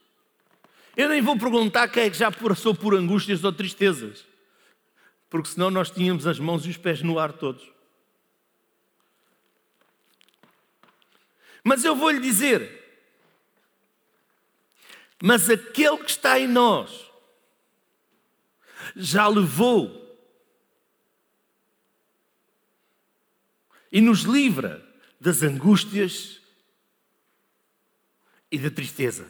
Eu 0.98 1.08
nem 1.08 1.22
vou 1.22 1.38
perguntar 1.38 1.88
quem 1.88 2.04
é 2.04 2.10
que 2.10 2.18
já 2.18 2.32
passou 2.32 2.74
por 2.74 2.96
angústias 2.96 3.44
ou 3.44 3.54
tristezas, 3.54 4.26
porque 5.30 5.50
senão 5.50 5.70
nós 5.70 5.92
tínhamos 5.92 6.26
as 6.26 6.40
mãos 6.40 6.66
e 6.66 6.70
os 6.70 6.78
pés 6.78 7.04
no 7.04 7.20
ar 7.20 7.32
todos. 7.32 7.70
Mas 11.64 11.86
eu 11.86 11.96
vou 11.96 12.10
lhe 12.10 12.20
dizer: 12.20 12.76
mas 15.22 15.48
aquele 15.48 15.98
que 15.98 16.10
está 16.10 16.40
em 16.40 16.48
nós 16.48 17.09
já 18.96 19.28
levou 19.28 20.00
e 23.92 24.02
nos 24.02 24.22
livra 24.22 24.86
das 25.20 25.42
angústias 25.42 26.40
e 28.52 28.58
da 28.58 28.70
tristeza. 28.70 29.30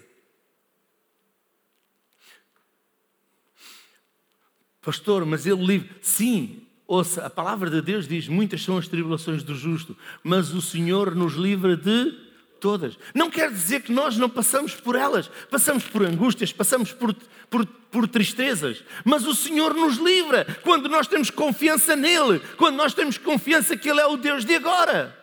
Pastor, 4.81 5.25
mas 5.25 5.45
ele 5.45 5.65
livre. 5.65 5.95
Sim, 6.01 6.65
ouça, 6.87 7.25
a 7.25 7.29
palavra 7.29 7.69
de 7.69 7.81
Deus 7.81 8.07
diz: 8.07 8.27
muitas 8.27 8.63
são 8.63 8.77
as 8.77 8.87
tribulações 8.87 9.43
do 9.43 9.55
justo, 9.55 9.97
mas 10.23 10.53
o 10.53 10.61
Senhor 10.61 11.13
nos 11.15 11.33
livra 11.33 11.75
de 11.75 12.28
todas. 12.59 12.97
Não 13.13 13.29
quer 13.29 13.51
dizer 13.51 13.81
que 13.81 13.91
nós 13.91 14.17
não 14.17 14.29
passamos 14.29 14.75
por 14.75 14.95
elas, 14.95 15.29
passamos 15.49 15.83
por 15.85 16.03
angústias, 16.03 16.51
passamos 16.51 16.91
por, 16.91 17.15
por, 17.49 17.65
por, 17.65 18.07
tristezas, 18.07 18.83
mas 19.03 19.25
o 19.25 19.33
Senhor 19.33 19.73
nos 19.73 19.97
livra 19.97 20.45
quando 20.63 20.89
nós 20.89 21.07
temos 21.07 21.29
confiança 21.29 21.95
nele, 21.95 22.39
quando 22.57 22.75
nós 22.75 22.93
temos 22.93 23.17
confiança 23.17 23.77
que 23.77 23.89
Ele 23.89 23.99
é 23.99 24.05
o 24.05 24.17
Deus 24.17 24.45
de 24.45 24.55
agora. 24.55 25.17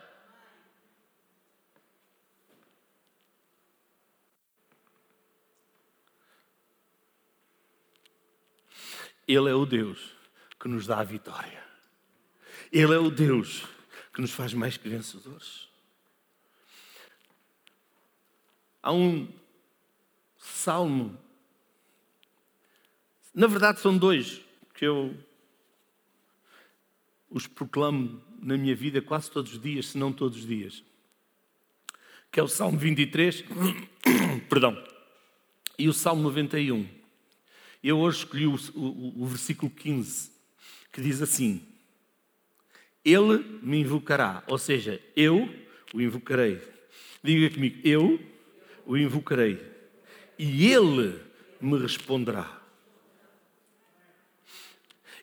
Ele 9.28 9.50
é 9.50 9.54
o 9.54 9.66
Deus 9.66 10.14
que 10.60 10.68
nos 10.68 10.86
dá 10.86 11.00
a 11.00 11.04
vitória. 11.04 11.64
Ele 12.72 12.94
é 12.94 12.98
o 12.98 13.10
Deus 13.10 13.64
que 14.12 14.20
nos 14.20 14.30
faz 14.30 14.54
mais 14.54 14.76
que 14.76 14.88
vencedores. 14.88 15.65
Há 18.86 18.92
um 18.92 19.26
salmo, 20.38 21.18
na 23.34 23.48
verdade 23.48 23.80
são 23.80 23.98
dois 23.98 24.40
que 24.74 24.84
eu 24.86 25.12
os 27.28 27.48
proclamo 27.48 28.22
na 28.40 28.56
minha 28.56 28.76
vida 28.76 29.02
quase 29.02 29.28
todos 29.28 29.54
os 29.54 29.60
dias, 29.60 29.88
se 29.88 29.98
não 29.98 30.12
todos 30.12 30.38
os 30.38 30.46
dias. 30.46 30.84
Que 32.30 32.38
é 32.38 32.42
o 32.44 32.46
Salmo 32.46 32.78
23, 32.78 33.44
perdão, 34.48 34.80
e 35.76 35.88
o 35.88 35.92
Salmo 35.92 36.22
91. 36.22 36.88
Eu 37.82 37.98
hoje 37.98 38.18
escolhi 38.18 38.46
o, 38.46 38.54
o, 38.76 39.24
o 39.24 39.26
versículo 39.26 39.68
15, 39.68 40.30
que 40.92 41.00
diz 41.00 41.20
assim: 41.20 41.60
Ele 43.04 43.38
me 43.60 43.80
invocará, 43.80 44.44
ou 44.46 44.58
seja, 44.58 45.02
eu 45.16 45.52
o 45.92 46.00
invocarei. 46.00 46.62
Diga 47.20 47.52
comigo, 47.52 47.80
eu 47.82 48.35
o 48.86 48.96
invocarei 48.96 49.60
e 50.38 50.72
ele 50.72 51.20
me 51.60 51.78
responderá. 51.78 52.60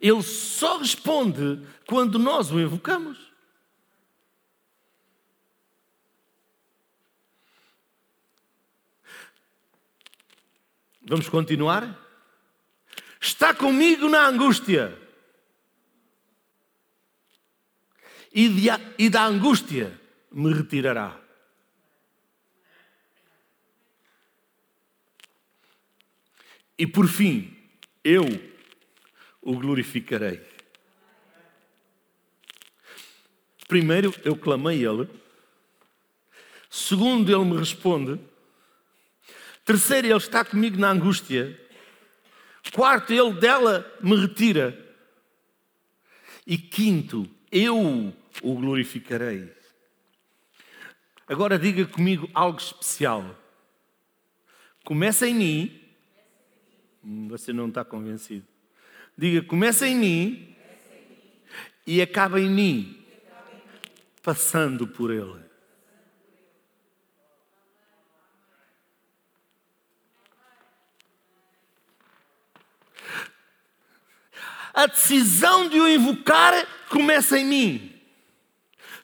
Ele 0.02 0.22
só 0.22 0.78
responde 0.78 1.66
quando 1.88 2.20
nós 2.20 2.52
o 2.52 2.60
invocamos. 2.60 3.18
Vamos 11.06 11.30
continuar? 11.30 12.00
Está 13.20 13.54
comigo 13.54 14.10
na 14.10 14.28
angústia. 14.28 14.98
E, 18.34 18.50
de, 18.50 18.68
e 18.98 19.10
da 19.10 19.24
angústia 19.24 20.00
me 20.32 20.54
retirará. 20.54 21.23
E 26.78 26.88
por 26.88 27.08
fim, 27.08 27.56
eu 28.04 28.24
o 29.42 29.58
glorificarei. 29.58 30.42
Primeiro, 33.68 34.14
eu 34.24 34.36
clamei 34.36 34.86
Ele. 34.86 35.10
Segundo, 36.70 37.32
Ele 37.32 37.46
me 37.46 37.58
responde. 37.58 38.20
Terceiro, 39.66 40.08
Ele 40.08 40.18
está 40.18 40.44
comigo 40.44 40.78
na 40.78 40.92
angústia. 40.92 41.60
Quarto, 42.72 43.14
Ele 43.14 43.34
dela 43.34 43.86
me 44.02 44.16
retira. 44.16 44.80
E 46.46 46.58
quinto, 46.58 47.30
eu 47.52 48.14
o 48.42 48.56
glorificarei. 48.56 49.52
Agora 51.28 51.58
diga 51.58 51.86
comigo 51.86 52.30
algo 52.34 52.60
especial. 52.60 53.40
Começa 54.84 55.28
em 55.28 55.34
mim 55.34 55.83
você 57.04 57.52
não 57.52 57.68
está 57.68 57.84
convencido. 57.84 58.46
Diga, 59.18 59.42
começa 59.44 59.88
em 59.88 59.96
mim 59.96 60.56
e 61.86 62.02
acaba 62.02 62.40
em 62.40 62.50
mim, 62.50 63.06
passando 64.22 64.88
por 64.88 65.12
Ele. 65.12 65.44
A 74.74 74.88
decisão 74.88 75.70
de 75.70 75.80
o 75.80 75.88
invocar 75.88 76.66
começa 76.90 77.38
em 77.38 77.46
mim, 77.46 78.02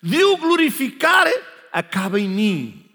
de 0.01 0.23
o 0.23 0.37
glorificar 0.37 1.27
acaba 1.71 2.19
em 2.19 2.27
mim. 2.27 2.88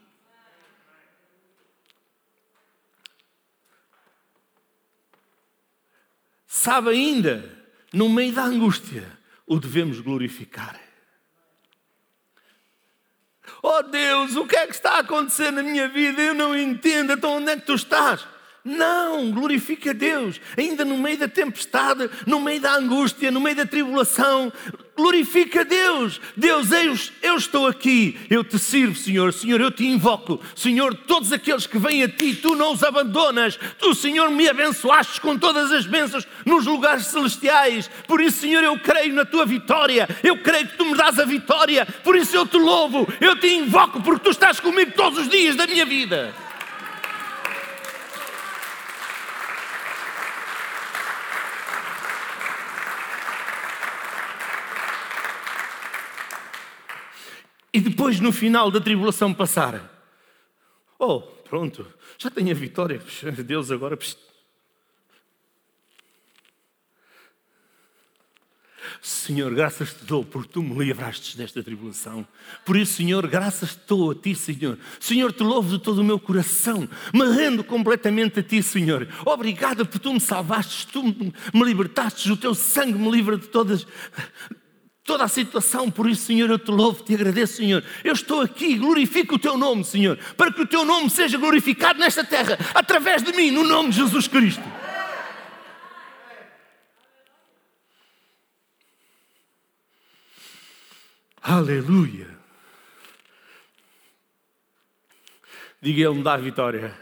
Sabe 6.64 6.92
ainda, 6.92 7.44
no 7.92 8.08
meio 8.08 8.32
da 8.32 8.44
angústia, 8.44 9.06
o 9.46 9.60
devemos 9.60 10.00
glorificar. 10.00 10.80
Oh 13.62 13.82
Deus, 13.82 14.34
o 14.34 14.46
que 14.46 14.56
é 14.56 14.66
que 14.66 14.72
está 14.72 14.92
a 14.92 14.98
acontecer 15.00 15.50
na 15.50 15.62
minha 15.62 15.86
vida? 15.88 16.22
Eu 16.22 16.32
não 16.32 16.58
entendo. 16.58 17.12
Então 17.12 17.36
onde 17.36 17.50
é 17.50 17.56
que 17.56 17.66
tu 17.66 17.74
estás? 17.74 18.26
Não, 18.64 19.30
glorifica 19.30 19.92
Deus, 19.92 20.40
ainda 20.56 20.86
no 20.86 20.96
meio 20.96 21.18
da 21.18 21.28
tempestade, 21.28 22.08
no 22.26 22.40
meio 22.40 22.58
da 22.62 22.74
angústia, 22.74 23.30
no 23.30 23.38
meio 23.38 23.54
da 23.54 23.66
tribulação, 23.66 24.50
glorifica 24.96 25.66
Deus. 25.66 26.18
Deus, 26.34 26.72
eu, 26.72 26.94
eu 27.22 27.36
estou 27.36 27.66
aqui, 27.66 28.18
eu 28.30 28.42
te 28.42 28.58
sirvo, 28.58 28.96
Senhor, 28.96 29.34
Senhor, 29.34 29.60
eu 29.60 29.70
te 29.70 29.84
invoco, 29.84 30.40
Senhor, 30.56 30.94
todos 30.94 31.30
aqueles 31.30 31.66
que 31.66 31.76
vêm 31.76 32.04
a 32.04 32.08
ti, 32.08 32.34
tu 32.34 32.56
não 32.56 32.72
os 32.72 32.82
abandonas, 32.82 33.58
tu, 33.78 33.94
Senhor, 33.94 34.30
me 34.30 34.48
abençoaste 34.48 35.20
com 35.20 35.36
todas 35.36 35.70
as 35.70 35.84
bênçãos 35.84 36.26
nos 36.46 36.64
lugares 36.64 37.04
celestiais, 37.08 37.90
por 38.08 38.18
isso, 38.18 38.40
Senhor, 38.40 38.64
eu 38.64 38.78
creio 38.78 39.12
na 39.12 39.26
tua 39.26 39.44
vitória, 39.44 40.08
eu 40.22 40.38
creio 40.38 40.68
que 40.68 40.78
tu 40.78 40.86
me 40.86 40.96
dás 40.96 41.18
a 41.18 41.26
vitória, 41.26 41.84
por 42.02 42.16
isso 42.16 42.34
eu 42.34 42.46
te 42.46 42.56
louvo, 42.56 43.06
eu 43.20 43.38
te 43.38 43.48
invoco, 43.48 44.00
porque 44.00 44.24
tu 44.24 44.30
estás 44.30 44.58
comigo 44.58 44.92
todos 44.92 45.18
os 45.18 45.28
dias 45.28 45.54
da 45.54 45.66
minha 45.66 45.84
vida. 45.84 46.32
E 57.74 57.80
depois 57.80 58.20
no 58.20 58.30
final 58.30 58.70
da 58.70 58.80
tribulação 58.80 59.34
passar. 59.34 59.90
Oh, 60.96 61.20
pronto, 61.20 61.84
já 62.16 62.30
tenho 62.30 62.52
a 62.52 62.54
vitória. 62.54 63.02
Deus 63.44 63.72
agora. 63.72 63.98
Senhor, 69.02 69.52
graças 69.52 69.92
te 69.92 70.04
dou 70.04 70.24
porque 70.24 70.52
tu 70.52 70.62
me 70.62 70.78
livraste 70.84 71.36
desta 71.36 71.64
tribulação. 71.64 72.24
Por 72.64 72.76
isso, 72.76 72.94
Senhor, 72.94 73.26
graças 73.26 73.74
te 73.74 73.82
dou 73.88 74.12
a 74.12 74.14
ti, 74.14 74.36
Senhor. 74.36 74.78
Senhor, 75.00 75.32
te 75.32 75.42
louvo 75.42 75.76
de 75.76 75.82
todo 75.82 75.98
o 75.98 76.04
meu 76.04 76.20
coração. 76.20 76.88
Me 77.12 77.26
rendo 77.34 77.64
completamente 77.64 78.38
a 78.38 78.42
ti, 78.42 78.62
Senhor. 78.62 79.08
Obrigada 79.26 79.84
por 79.84 79.98
tu 79.98 80.12
me 80.12 80.20
salvaste, 80.20 80.86
tu 80.86 81.02
me 81.02 81.64
libertaste, 81.64 82.30
o 82.30 82.36
teu 82.36 82.54
sangue 82.54 82.96
me 82.96 83.10
livra 83.10 83.36
de 83.36 83.48
todas 83.48 83.84
toda 85.04 85.24
a 85.24 85.28
situação. 85.28 85.90
Por 85.90 86.08
isso, 86.08 86.24
Senhor, 86.24 86.50
eu 86.50 86.58
te 86.58 86.70
louvo, 86.70 87.04
te 87.04 87.14
agradeço, 87.14 87.58
Senhor. 87.58 87.84
Eu 88.02 88.14
estou 88.14 88.40
aqui, 88.40 88.76
glorifico 88.76 89.34
o 89.34 89.38
teu 89.38 89.56
nome, 89.56 89.84
Senhor, 89.84 90.16
para 90.36 90.50
que 90.50 90.62
o 90.62 90.66
teu 90.66 90.84
nome 90.84 91.10
seja 91.10 91.36
glorificado 91.38 91.98
nesta 91.98 92.24
terra, 92.24 92.58
através 92.74 93.22
de 93.22 93.32
mim, 93.32 93.50
no 93.50 93.62
nome 93.62 93.90
de 93.90 93.96
Jesus 93.96 94.26
Cristo. 94.26 94.62
Aleluia. 101.40 102.34
Diga 105.82 106.00
Ele 106.08 106.14
me 106.14 106.22
dá 106.22 106.32
a 106.32 106.38
vitória. 106.38 106.98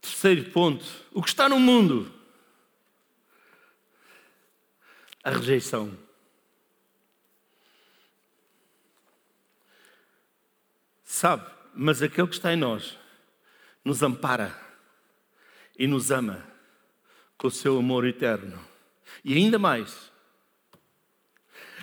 Terceiro 0.00 0.50
ponto: 0.50 0.82
o 1.12 1.22
que 1.22 1.28
está 1.28 1.46
no 1.46 1.60
mundo 1.60 2.15
a 5.26 5.30
rejeição. 5.30 5.92
Sabe, 11.02 11.50
mas 11.74 12.00
aquele 12.00 12.28
que 12.28 12.34
está 12.34 12.52
em 12.52 12.56
nós 12.56 12.96
nos 13.84 14.04
ampara 14.04 14.56
e 15.76 15.88
nos 15.88 16.12
ama 16.12 16.46
com 17.36 17.48
o 17.48 17.50
seu 17.50 17.76
amor 17.76 18.06
eterno. 18.06 18.56
E 19.24 19.34
ainda 19.34 19.58
mais, 19.58 20.12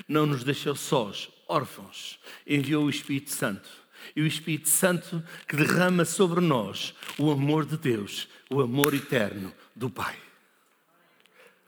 não 0.08 0.26
nos 0.26 0.46
deixou 0.46 0.74
sós, 0.74 1.30
órfãos, 1.46 2.22
enviou 2.48 2.86
o 2.86 2.90
Espírito 2.90 3.32
Santo 3.32 3.70
E 4.16 4.22
o 4.22 4.28
Espírito 4.28 4.70
Santo 4.70 5.22
que 5.46 5.58
derrama 5.58 6.06
sobre 6.06 6.40
nós 6.40 6.96
o 7.18 7.30
amor 7.30 7.66
de 7.66 7.76
Deus, 7.76 8.30
o 8.50 8.62
amor 8.62 8.94
eterno 8.94 9.54
do 9.76 9.90
Pai, 9.90 10.18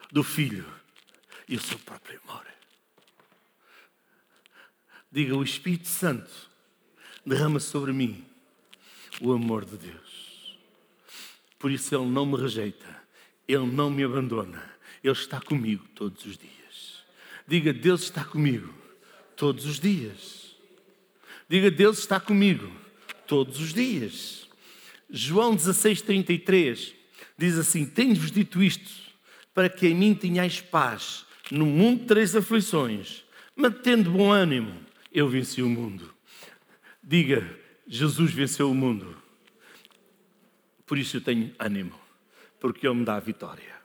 do 0.10 0.24
Filho 0.24 0.66
e 1.48 1.56
o 1.56 1.62
seu 1.62 1.80
próprio 1.80 2.20
amor. 2.28 2.46
Diga: 5.12 5.36
o 5.36 5.44
Espírito 5.44 5.88
Santo 5.88 6.32
derrama 7.26 7.60
sobre 7.60 7.92
mim 7.94 8.26
o 9.22 9.32
amor 9.32 9.66
de 9.66 9.78
Deus. 9.78 10.58
Por 11.58 11.72
isso 11.72 11.96
Ele 11.96 12.06
não 12.06 12.26
me 12.26 12.38
rejeita, 12.38 12.86
Ele 13.48 13.66
não 13.66 13.90
me 13.90 14.04
abandona, 14.04 14.62
Ele 15.04 15.14
está 15.14 15.40
comigo 15.40 15.88
todos 15.96 16.26
os 16.26 16.38
dias. 16.38 17.04
Diga: 17.48 17.72
Deus 17.72 18.04
está 18.04 18.24
comigo 18.24 18.74
todos 19.36 19.66
os 19.66 19.80
dias. 19.80 20.56
Diga: 21.48 21.70
Deus 21.70 22.00
está 22.00 22.20
comigo 22.20 22.72
todos 23.28 23.60
os 23.60 23.74
dias. 23.74 24.50
João 25.10 25.56
16,33 25.56 26.94
diz 27.38 27.58
assim: 27.58 27.86
Tenho-vos 27.86 28.32
dito 28.32 28.62
isto, 28.62 28.92
para 29.54 29.70
que 29.70 29.88
em 29.88 29.96
mim 29.96 30.14
tenhais 30.14 30.60
paz. 30.60 31.26
No 31.52 31.66
mundo 31.66 32.06
tereis 32.06 32.36
aflições, 32.36 33.24
mas 33.56 33.74
tendo 33.84 34.12
bom 34.12 34.32
ânimo, 34.32 34.74
eu 35.12 35.30
venci 35.30 35.62
o 35.62 35.70
mundo. 35.70 36.14
Diga: 37.04 37.48
Jesus 37.88 38.32
venceu 38.32 38.70
o 38.70 38.76
mundo. 38.76 39.16
Por 40.86 40.98
isso 40.98 41.18
eu 41.18 41.22
tenho 41.22 41.54
ânimo, 41.60 41.94
porque 42.60 42.86
Ele 42.88 42.96
me 42.96 43.06
dá 43.06 43.16
a 43.16 43.20
vitória. 43.20 43.76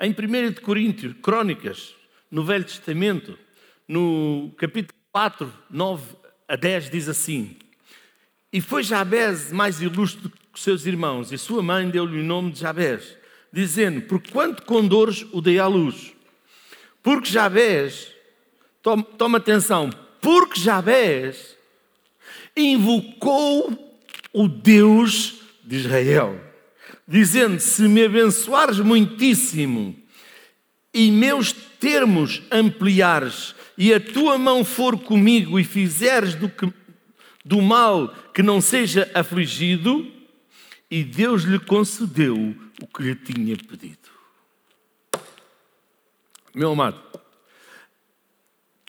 Em 0.00 0.10
1 0.10 0.60
Coríntios, 0.60 1.14
Crônicas, 1.22 1.94
no 2.30 2.44
Velho 2.44 2.64
Testamento, 2.64 3.38
no 3.86 4.52
capítulo 4.56 4.98
4, 5.12 5.52
9 5.70 6.16
a 6.48 6.56
10, 6.56 6.90
diz 6.90 7.08
assim: 7.08 7.56
E 8.52 8.60
foi 8.60 8.82
Jabez 8.82 9.52
mais 9.52 9.80
ilustre 9.80 10.30
que 10.52 10.60
seus 10.60 10.86
irmãos, 10.86 11.32
e 11.32 11.38
sua 11.38 11.62
mãe 11.62 11.88
deu-lhe 11.88 12.20
o 12.20 12.24
nome 12.24 12.52
de 12.52 12.60
Jabez, 12.60 13.16
dizendo: 13.54 14.02
Por 14.02 14.20
quanto 14.20 14.64
condores 14.64 15.24
o 15.32 15.40
dei 15.40 15.58
à 15.60 15.66
luz? 15.66 16.12
Porque 17.02 17.30
Jabez, 17.30 18.08
toma, 18.82 19.02
toma 19.02 19.38
atenção, 19.38 19.90
porque 20.20 20.60
Jabez 20.60 21.56
invocou 22.56 24.02
o 24.32 24.48
Deus 24.48 25.40
de 25.62 25.76
Israel, 25.76 26.38
dizendo: 27.06 27.60
Se 27.60 27.82
me 27.82 28.04
abençoares 28.04 28.80
muitíssimo 28.80 29.94
e 30.92 31.10
meus 31.12 31.52
termos 31.52 32.42
ampliares, 32.50 33.54
e 33.78 33.94
a 33.94 34.00
tua 34.00 34.36
mão 34.36 34.64
for 34.64 34.98
comigo 34.98 35.60
e 35.60 35.64
fizeres 35.64 36.34
do, 36.34 36.48
que, 36.48 36.72
do 37.44 37.62
mal 37.62 38.12
que 38.32 38.42
não 38.42 38.60
seja 38.60 39.08
afligido, 39.14 40.10
e 40.90 41.04
Deus 41.04 41.42
lhe 41.42 41.58
concedeu 41.58 42.56
o 42.82 42.86
que 42.86 43.02
lhe 43.02 43.14
tinha 43.14 43.56
pedido. 43.56 44.08
Meu 46.54 46.72
amado, 46.72 47.00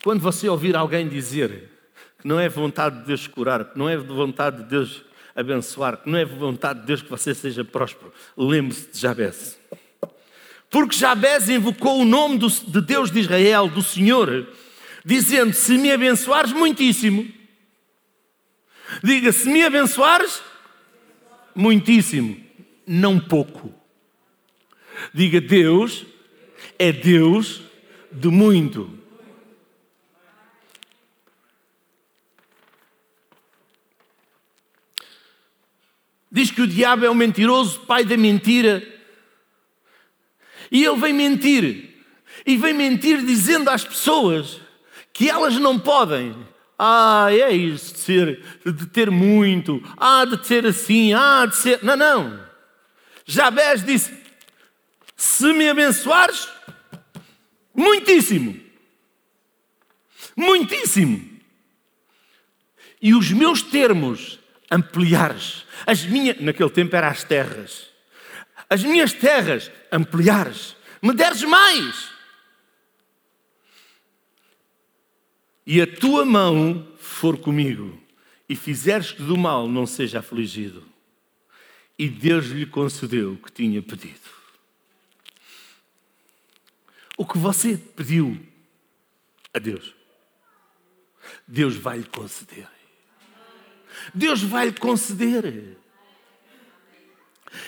quando 0.02 0.20
você 0.20 0.48
ouvir 0.48 0.76
alguém 0.76 1.08
dizer 1.08 1.70
que 2.20 2.28
não 2.28 2.38
é 2.38 2.48
vontade 2.48 3.00
de 3.00 3.06
Deus 3.06 3.26
curar, 3.26 3.64
que 3.64 3.78
não 3.78 3.88
é 3.88 3.96
vontade 3.96 4.58
de 4.58 4.68
Deus 4.68 5.04
abençoar, 5.34 5.96
que 5.98 6.08
não 6.08 6.18
é 6.18 6.24
vontade 6.24 6.80
de 6.80 6.86
Deus 6.86 7.02
que 7.02 7.10
você 7.10 7.34
seja 7.34 7.64
próspero, 7.64 8.12
lembre-se 8.36 8.90
de 8.92 8.98
Jabez. 8.98 9.58
Porque 10.70 10.96
Jabez 10.96 11.48
invocou 11.48 12.00
o 12.00 12.04
nome 12.04 12.38
de 12.38 12.80
Deus 12.80 13.10
de 13.10 13.20
Israel, 13.20 13.68
do 13.68 13.82
Senhor, 13.82 14.48
dizendo: 15.04 15.52
Se 15.52 15.78
me 15.78 15.92
abençoares 15.92 16.52
muitíssimo, 16.52 17.26
diga: 19.02 19.32
Se 19.32 19.48
me 19.48 19.64
abençoares 19.64 20.42
muitíssimo, 21.54 22.40
não 22.86 23.18
pouco. 23.18 23.75
Diga: 25.16 25.40
Deus 25.40 26.04
é 26.78 26.92
Deus 26.92 27.62
de 28.12 28.28
muito. 28.28 28.90
Diz 36.30 36.50
que 36.50 36.60
o 36.60 36.66
diabo 36.66 37.06
é 37.06 37.08
o 37.08 37.14
mentiroso, 37.14 37.80
pai 37.86 38.04
da 38.04 38.14
mentira. 38.14 38.86
E 40.70 40.84
ele 40.84 41.00
vem 41.00 41.14
mentir. 41.14 41.94
E 42.44 42.58
vem 42.58 42.74
mentir 42.74 43.24
dizendo 43.24 43.70
às 43.70 43.86
pessoas 43.86 44.60
que 45.14 45.30
elas 45.30 45.54
não 45.54 45.78
podem. 45.78 46.36
Ah, 46.78 47.28
é 47.30 47.50
isso 47.52 47.94
de, 47.94 48.00
ser, 48.00 48.44
de 48.66 48.86
ter 48.88 49.10
muito. 49.10 49.82
Ah, 49.96 50.26
de 50.26 50.46
ser 50.46 50.66
assim. 50.66 51.14
Ah, 51.14 51.46
de 51.46 51.56
ser. 51.56 51.82
Não, 51.82 51.96
não. 51.96 52.38
Jabés 53.24 53.82
disse: 53.82 54.25
Se 55.16 55.52
me 55.52 55.68
abençoares, 55.68 56.48
muitíssimo. 57.74 58.60
Muitíssimo. 60.36 61.40
E 63.00 63.14
os 63.14 63.32
meus 63.32 63.62
termos 63.62 64.38
ampliares. 64.70 65.64
As 65.86 66.04
minhas, 66.04 66.40
naquele 66.40 66.70
tempo 66.70 66.94
eram 66.94 67.08
as 67.08 67.24
terras. 67.24 67.88
As 68.68 68.84
minhas 68.84 69.12
terras 69.12 69.70
ampliares. 69.90 70.76
Me 71.00 71.14
deres 71.14 71.42
mais. 71.42 72.16
e 75.66 75.82
a 75.82 75.86
tua 75.86 76.24
mão 76.24 76.86
for 76.96 77.36
comigo, 77.36 78.00
e 78.48 78.54
fizeres 78.54 79.10
que 79.10 79.22
do 79.22 79.36
mal 79.36 79.68
não 79.68 79.84
seja 79.84 80.20
afligido. 80.20 80.84
E 81.98 82.08
Deus 82.08 82.46
lhe 82.46 82.64
concedeu 82.64 83.32
o 83.32 83.36
que 83.36 83.50
tinha 83.50 83.82
pedido. 83.82 84.36
O 87.16 87.24
que 87.24 87.38
você 87.38 87.76
pediu 87.76 88.38
a 89.54 89.58
Deus, 89.58 89.94
Deus 91.46 91.76
vai 91.76 91.98
lhe 91.98 92.04
conceder. 92.04 92.68
Deus 94.14 94.42
vai 94.42 94.66
lhe 94.66 94.72
conceder. 94.72 95.76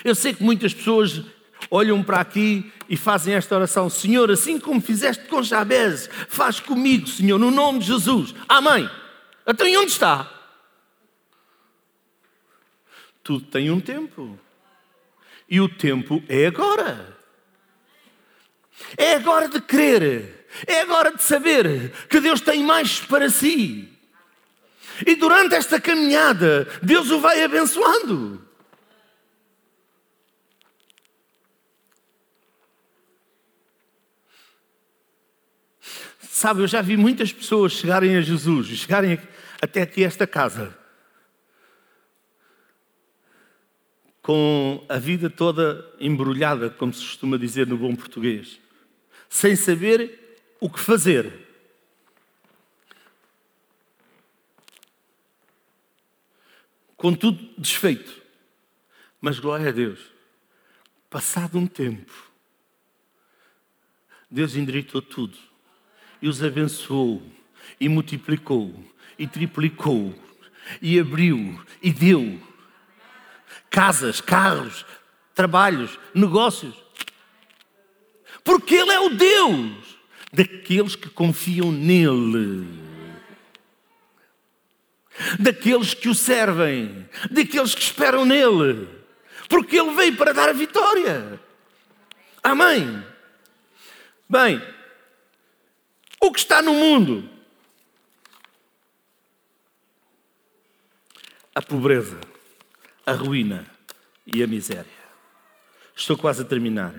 Eu 0.04 0.14
sei 0.14 0.34
que 0.34 0.42
muitas 0.42 0.74
pessoas 0.74 1.22
olham 1.70 2.02
para 2.02 2.20
aqui 2.20 2.70
e 2.88 2.96
fazem 2.96 3.34
esta 3.34 3.54
oração: 3.56 3.88
Senhor, 3.88 4.30
assim 4.30 4.60
como 4.60 4.80
fizeste 4.80 5.24
com 5.26 5.42
Jabez, 5.42 6.08
faz 6.28 6.60
comigo, 6.60 7.06
Senhor, 7.06 7.38
no 7.38 7.50
nome 7.50 7.78
de 7.78 7.86
Jesus. 7.86 8.34
Amém. 8.48 8.88
Então, 9.46 9.66
e 9.66 9.76
onde 9.76 9.92
está? 9.92 10.30
Tudo 13.22 13.46
tem 13.46 13.70
um 13.70 13.80
tempo. 13.80 14.38
E 15.48 15.60
o 15.60 15.68
tempo 15.68 16.22
é 16.28 16.46
agora. 16.46 17.17
É 18.96 19.14
agora 19.14 19.48
de 19.48 19.60
crer. 19.60 20.46
É 20.66 20.80
agora 20.80 21.12
de 21.12 21.22
saber 21.22 21.92
que 22.08 22.20
Deus 22.20 22.40
tem 22.40 22.62
mais 22.64 23.00
para 23.00 23.28
si. 23.28 23.88
E 25.06 25.14
durante 25.14 25.54
esta 25.54 25.80
caminhada, 25.80 26.66
Deus 26.82 27.10
o 27.10 27.20
vai 27.20 27.42
abençoando. 27.42 28.46
Sabe, 36.20 36.62
eu 36.62 36.68
já 36.68 36.80
vi 36.80 36.96
muitas 36.96 37.32
pessoas 37.32 37.72
chegarem 37.72 38.16
a 38.16 38.20
Jesus, 38.20 38.68
chegarem 38.68 39.18
até 39.60 39.82
aqui 39.82 40.04
a 40.04 40.06
esta 40.06 40.24
casa, 40.24 40.76
com 44.22 44.84
a 44.88 44.98
vida 44.98 45.28
toda 45.28 45.84
embrulhada, 45.98 46.70
como 46.70 46.94
se 46.94 47.00
costuma 47.00 47.36
dizer 47.36 47.66
no 47.66 47.76
bom 47.76 47.92
português, 47.96 48.60
sem 49.28 49.54
saber 49.56 50.38
o 50.60 50.68
que 50.68 50.80
fazer. 50.80 51.46
Com 56.96 57.14
tudo 57.14 57.38
desfeito. 57.56 58.22
Mas 59.20 59.38
glória 59.38 59.68
a 59.68 59.72
Deus, 59.72 59.98
passado 61.10 61.58
um 61.58 61.66
tempo, 61.66 62.30
Deus 64.30 64.54
endireitou 64.54 65.02
tudo 65.02 65.36
e 66.20 66.28
os 66.28 66.42
abençoou, 66.42 67.22
e 67.80 67.88
multiplicou, 67.88 68.74
e 69.18 69.26
triplicou, 69.26 70.14
e 70.80 70.98
abriu, 70.98 71.60
e 71.82 71.92
deu. 71.92 72.40
Casas, 73.70 74.20
carros, 74.20 74.84
trabalhos, 75.34 75.98
negócios. 76.14 76.74
Porque 78.48 78.76
Ele 78.76 78.90
é 78.90 78.98
o 78.98 79.10
Deus 79.10 79.98
daqueles 80.32 80.96
que 80.96 81.10
confiam 81.10 81.70
nele. 81.70 82.66
Daqueles 85.38 85.92
que 85.92 86.08
o 86.08 86.14
servem, 86.14 87.06
daqueles 87.30 87.74
que 87.74 87.82
esperam 87.82 88.24
nele, 88.24 88.88
porque 89.50 89.78
Ele 89.78 89.94
veio 89.94 90.16
para 90.16 90.32
dar 90.32 90.48
a 90.48 90.54
vitória. 90.54 91.38
Amém. 92.42 93.04
Bem, 94.26 94.62
o 96.18 96.32
que 96.32 96.38
está 96.38 96.62
no 96.62 96.72
mundo. 96.72 97.28
a 101.54 101.60
pobreza, 101.60 102.20
a 103.04 103.12
ruína 103.12 103.66
e 104.24 104.44
a 104.44 104.46
miséria. 104.46 104.86
Estou 105.94 106.16
quase 106.16 106.42
a 106.42 106.44
terminar. 106.44 106.94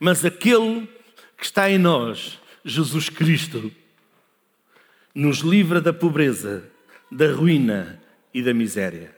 Mas 0.00 0.24
aquele 0.24 0.88
que 1.36 1.44
está 1.44 1.70
em 1.70 1.78
nós, 1.78 2.40
Jesus 2.64 3.10
Cristo, 3.10 3.70
nos 5.14 5.40
livra 5.40 5.78
da 5.78 5.92
pobreza, 5.92 6.70
da 7.12 7.30
ruína 7.30 8.02
e 8.32 8.42
da 8.42 8.54
miséria. 8.54 9.14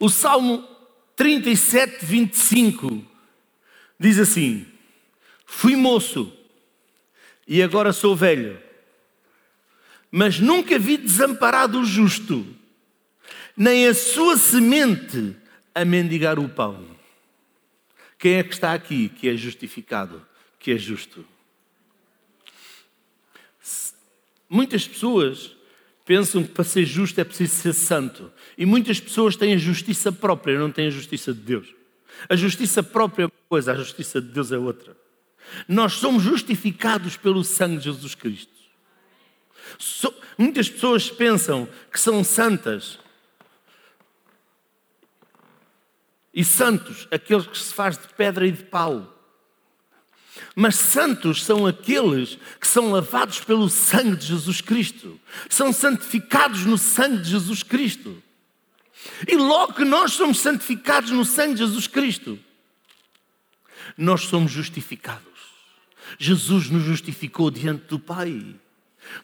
O 0.00 0.08
Salmo 0.08 0.66
37, 1.16 2.04
25 2.06 3.04
diz 3.98 4.18
assim: 4.18 4.66
Fui 5.44 5.74
moço 5.76 6.32
e 7.46 7.62
agora 7.62 7.92
sou 7.92 8.14
velho, 8.14 8.62
mas 10.10 10.38
nunca 10.38 10.78
vi 10.78 10.96
desamparado 10.96 11.80
o 11.80 11.84
justo, 11.84 12.57
nem 13.58 13.88
a 13.88 13.94
sua 13.94 14.36
semente 14.36 15.34
a 15.74 15.84
mendigar 15.84 16.38
o 16.38 16.48
pão. 16.48 16.86
Quem 18.16 18.34
é 18.34 18.42
que 18.44 18.54
está 18.54 18.72
aqui 18.72 19.08
que 19.08 19.28
é 19.28 19.36
justificado, 19.36 20.24
que 20.60 20.70
é 20.70 20.78
justo? 20.78 21.24
Muitas 24.48 24.86
pessoas 24.86 25.56
pensam 26.04 26.42
que 26.42 26.50
para 26.50 26.64
ser 26.64 26.86
justo 26.86 27.20
é 27.20 27.24
preciso 27.24 27.54
ser 27.54 27.72
santo. 27.72 28.32
E 28.56 28.64
muitas 28.64 29.00
pessoas 29.00 29.36
têm 29.36 29.52
a 29.54 29.58
justiça 29.58 30.10
própria, 30.10 30.58
não 30.58 30.70
têm 30.70 30.86
a 30.86 30.90
justiça 30.90 31.34
de 31.34 31.40
Deus. 31.40 31.74
A 32.28 32.36
justiça 32.36 32.82
própria 32.82 33.24
é 33.24 33.26
uma 33.26 33.32
coisa, 33.48 33.72
a 33.72 33.76
justiça 33.76 34.20
de 34.20 34.28
Deus 34.28 34.52
é 34.52 34.56
outra. 34.56 34.96
Nós 35.66 35.94
somos 35.94 36.22
justificados 36.22 37.16
pelo 37.16 37.42
sangue 37.42 37.78
de 37.78 37.84
Jesus 37.84 38.14
Cristo. 38.14 38.52
So, 39.78 40.14
muitas 40.36 40.68
pessoas 40.68 41.10
pensam 41.10 41.68
que 41.92 42.00
são 42.00 42.22
santas. 42.24 42.98
E 46.38 46.44
santos, 46.44 47.08
aqueles 47.10 47.48
que 47.48 47.58
se 47.58 47.74
faz 47.74 47.98
de 47.98 48.06
pedra 48.16 48.46
e 48.46 48.52
de 48.52 48.62
pau. 48.62 49.12
Mas 50.54 50.76
santos 50.76 51.42
são 51.42 51.66
aqueles 51.66 52.38
que 52.60 52.66
são 52.68 52.92
lavados 52.92 53.40
pelo 53.40 53.68
sangue 53.68 54.14
de 54.14 54.26
Jesus 54.26 54.60
Cristo, 54.60 55.18
são 55.50 55.72
santificados 55.72 56.64
no 56.64 56.78
sangue 56.78 57.22
de 57.24 57.30
Jesus 57.30 57.64
Cristo. 57.64 58.22
E 59.26 59.34
logo 59.34 59.72
que 59.72 59.84
nós 59.84 60.12
somos 60.12 60.38
santificados 60.38 61.10
no 61.10 61.24
sangue 61.24 61.54
de 61.54 61.66
Jesus 61.66 61.88
Cristo, 61.88 62.38
nós 63.96 64.20
somos 64.20 64.52
justificados. 64.52 65.24
Jesus 66.20 66.70
nos 66.70 66.84
justificou 66.84 67.50
diante 67.50 67.86
do 67.86 67.98
Pai. 67.98 68.54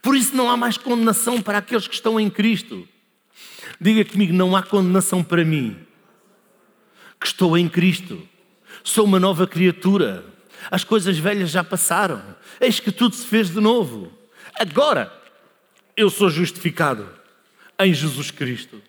Por 0.03 0.17
isso 0.17 0.35
não 0.35 0.51
há 0.51 0.57
mais 0.57 0.77
condenação 0.77 1.41
para 1.41 1.59
aqueles 1.59 1.87
que 1.87 1.95
estão 1.95 2.19
em 2.19 2.29
Cristo. 2.29 2.89
Diga 3.81 4.05
comigo: 4.05 4.33
não 4.33 4.57
há 4.57 4.65
condenação 4.65 5.23
para 5.23 5.45
mim, 5.45 5.79
que 7.25 7.29
estou 7.29 7.57
em 7.57 7.71
Cristo. 7.71 8.29
Sou 8.83 9.07
uma 9.07 9.19
nova 9.19 9.47
criatura 9.47 10.35
as 10.71 10.85
coisas 10.85 11.19
velhas 11.19 11.51
já 11.51 11.63
passaram, 11.63 12.23
eis 12.61 12.81
que 12.81 12.93
tudo 12.93 13.15
se 13.15 13.27
fez 13.27 13.51
de 13.51 13.61
novo. 13.61 14.13
Agora 14.59 15.13
eu 15.97 16.11
sou 16.11 16.31
justificado 16.31 17.09
em 17.79 17.93
Jesus 17.93 18.31
Cristo. 18.31 18.83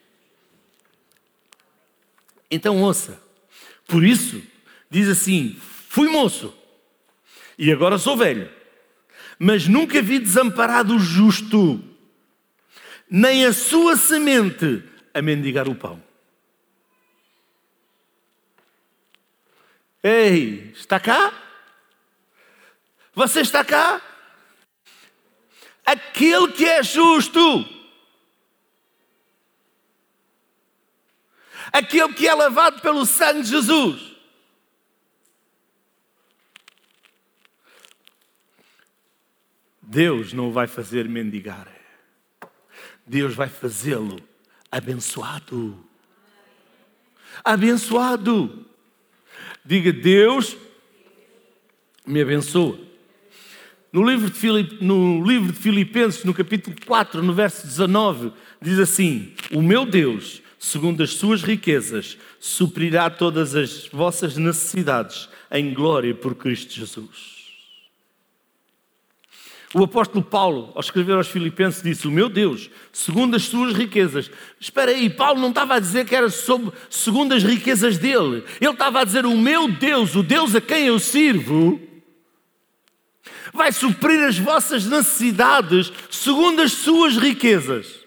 Então 2.50 2.82
ouça, 2.82 3.20
por 3.88 4.04
isso 4.04 4.42
diz 4.90 5.08
assim: 5.08 5.58
fui 5.90 6.10
moço 6.10 6.54
e 7.58 7.72
agora 7.72 7.98
sou 7.98 8.16
velho, 8.16 8.50
mas 9.38 9.68
nunca 9.68 10.02
vi 10.02 10.20
desamparado 10.20 10.96
o 10.96 11.00
justo, 11.00 11.84
nem 13.10 13.46
a 13.46 13.54
sua 13.54 13.98
semente 13.98 14.84
a 15.14 15.22
mendigar 15.22 15.68
o 15.68 15.76
pão. 15.76 16.02
Ei, 20.08 20.72
está 20.76 21.00
cá? 21.00 21.34
Você 23.16 23.42
está 23.42 23.66
cá? 23.66 24.00
Aquele 25.84 26.52
que 26.52 26.64
é 26.64 26.84
justo, 26.84 27.68
aquele 31.74 32.14
que 32.14 32.28
é 32.28 32.36
lavado 32.36 32.82
pelo 32.82 33.04
sangue 33.04 33.42
de 33.42 33.50
Jesus. 33.50 34.16
Deus 39.82 40.34
não 40.34 40.52
vai 40.52 40.68
fazer 40.68 41.10
mendigar, 41.10 41.68
Deus 43.08 43.34
vai 43.34 43.50
fazê-lo 43.50 44.22
abençoado. 44.72 45.84
Abençoado. 47.44 48.75
Diga, 49.64 49.92
Deus 49.92 50.56
me 52.06 52.22
abençoa. 52.22 52.80
No 53.92 54.04
livro, 54.04 54.30
de 54.30 54.38
Filip, 54.38 54.84
no 54.84 55.26
livro 55.26 55.54
de 55.54 55.58
Filipenses, 55.58 56.26
no 56.26 56.34
capítulo 56.34 56.76
4, 56.86 57.24
no 57.24 57.34
verso 57.34 57.66
19, 57.66 58.34
diz 58.62 58.78
assim: 58.78 59.34
O 59.54 59.62
meu 59.62 59.86
Deus, 59.86 60.42
segundo 60.60 61.02
as 61.02 61.12
suas 61.12 61.42
riquezas, 61.42 62.18
suprirá 62.40 63.10
todas 63.10 63.56
as 63.56 63.88
vossas 63.88 64.36
necessidades 64.36 65.30
em 65.50 65.74
glória 65.74 66.14
por 66.14 66.36
Cristo 66.36 66.74
Jesus. 66.74 67.45
O 69.78 69.84
apóstolo 69.84 70.24
Paulo, 70.24 70.72
ao 70.74 70.80
escrever 70.80 71.16
aos 71.16 71.28
Filipenses, 71.28 71.84
disse: 71.84 72.08
O 72.08 72.12
meu 72.12 72.30
Deus, 72.30 72.70
segundo 72.94 73.36
as 73.36 73.44
suas 73.44 73.74
riquezas. 73.74 74.32
Espera 74.58 74.92
aí, 74.92 75.10
Paulo 75.10 75.42
não 75.42 75.50
estava 75.50 75.76
a 75.76 75.80
dizer 75.82 76.06
que 76.06 76.16
era 76.16 76.30
sobre, 76.30 76.72
segundo 76.90 77.34
as 77.34 77.44
riquezas 77.44 77.98
dele. 77.98 78.46
Ele 78.62 78.72
estava 78.72 79.02
a 79.02 79.04
dizer: 79.04 79.26
O 79.26 79.38
meu 79.38 79.68
Deus, 79.70 80.16
o 80.16 80.24
Deus 80.24 80.56
a 80.56 80.62
quem 80.62 80.86
eu 80.86 80.98
sirvo, 80.98 81.78
vai 83.54 83.74
suprir 83.74 84.24
as 84.24 84.40
vossas 84.40 84.86
necessidades 84.86 85.92
segundo 86.10 86.62
as 86.62 86.72
suas 86.72 87.18
riquezas. 87.18 88.00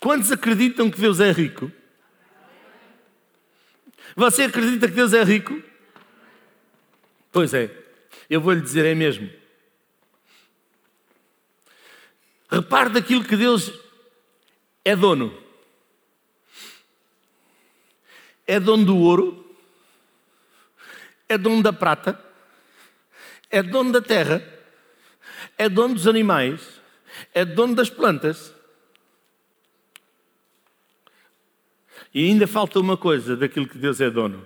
Quantos 0.00 0.32
acreditam 0.32 0.90
que 0.90 0.98
Deus 0.98 1.20
é 1.20 1.30
rico? 1.30 1.70
Você 4.16 4.44
acredita 4.44 4.88
que 4.88 4.94
Deus 4.94 5.12
é 5.12 5.22
rico? 5.22 5.62
Pois 7.30 7.52
é, 7.52 7.70
eu 8.30 8.40
vou 8.40 8.54
lhe 8.54 8.62
dizer, 8.62 8.86
é 8.86 8.94
mesmo. 8.94 9.41
Repare 12.52 12.90
daquilo 12.90 13.24
que 13.24 13.34
Deus 13.34 13.72
é 14.84 14.94
dono. 14.94 15.42
É 18.46 18.60
dono 18.60 18.84
do 18.84 18.98
ouro, 18.98 19.56
é 21.26 21.38
dono 21.38 21.62
da 21.62 21.72
prata, 21.72 22.22
é 23.48 23.62
dono 23.62 23.90
da 23.90 24.02
terra, 24.02 24.46
é 25.56 25.66
dono 25.66 25.94
dos 25.94 26.06
animais, 26.06 26.78
é 27.32 27.42
dono 27.42 27.74
das 27.74 27.88
plantas. 27.88 28.54
E 32.12 32.28
ainda 32.28 32.46
falta 32.46 32.78
uma 32.78 32.98
coisa 32.98 33.34
daquilo 33.34 33.66
que 33.66 33.78
Deus 33.78 33.98
é 33.98 34.10
dono. 34.10 34.44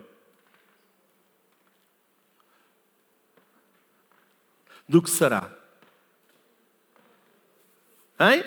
Do 4.88 5.02
que 5.02 5.10
será? 5.10 5.55
Hein? 8.18 8.44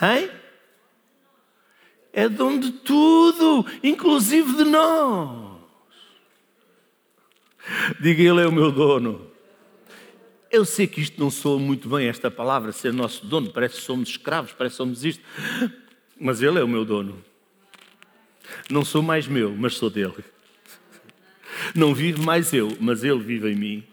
Hein? 0.00 0.30
É 2.12 2.28
dono 2.28 2.60
de 2.60 2.72
tudo, 2.72 3.64
inclusive 3.82 4.56
de 4.56 4.64
nós. 4.64 5.52
Diga, 8.00 8.22
Ele 8.22 8.42
é 8.42 8.46
o 8.46 8.52
meu 8.52 8.70
dono. 8.70 9.30
Eu 10.50 10.64
sei 10.66 10.86
que 10.86 11.00
isto 11.00 11.18
não 11.18 11.30
soa 11.30 11.58
muito 11.58 11.88
bem, 11.88 12.08
esta 12.08 12.30
palavra, 12.30 12.72
ser 12.72 12.92
nosso 12.92 13.24
dono, 13.24 13.50
parece 13.50 13.76
que 13.76 13.82
somos 13.82 14.10
escravos, 14.10 14.52
parece 14.52 14.74
que 14.74 14.76
somos 14.76 15.04
isto, 15.04 15.24
mas 16.20 16.42
Ele 16.42 16.58
é 16.58 16.62
o 16.62 16.68
meu 16.68 16.84
dono. 16.84 17.24
Não 18.68 18.84
sou 18.84 19.02
mais 19.02 19.26
meu, 19.26 19.56
mas 19.56 19.74
sou 19.74 19.88
dele. 19.88 20.22
Não 21.74 21.94
vivo 21.94 22.22
mais 22.22 22.52
eu, 22.52 22.76
mas 22.80 23.02
Ele 23.02 23.20
vive 23.20 23.50
em 23.50 23.56
mim. 23.56 23.91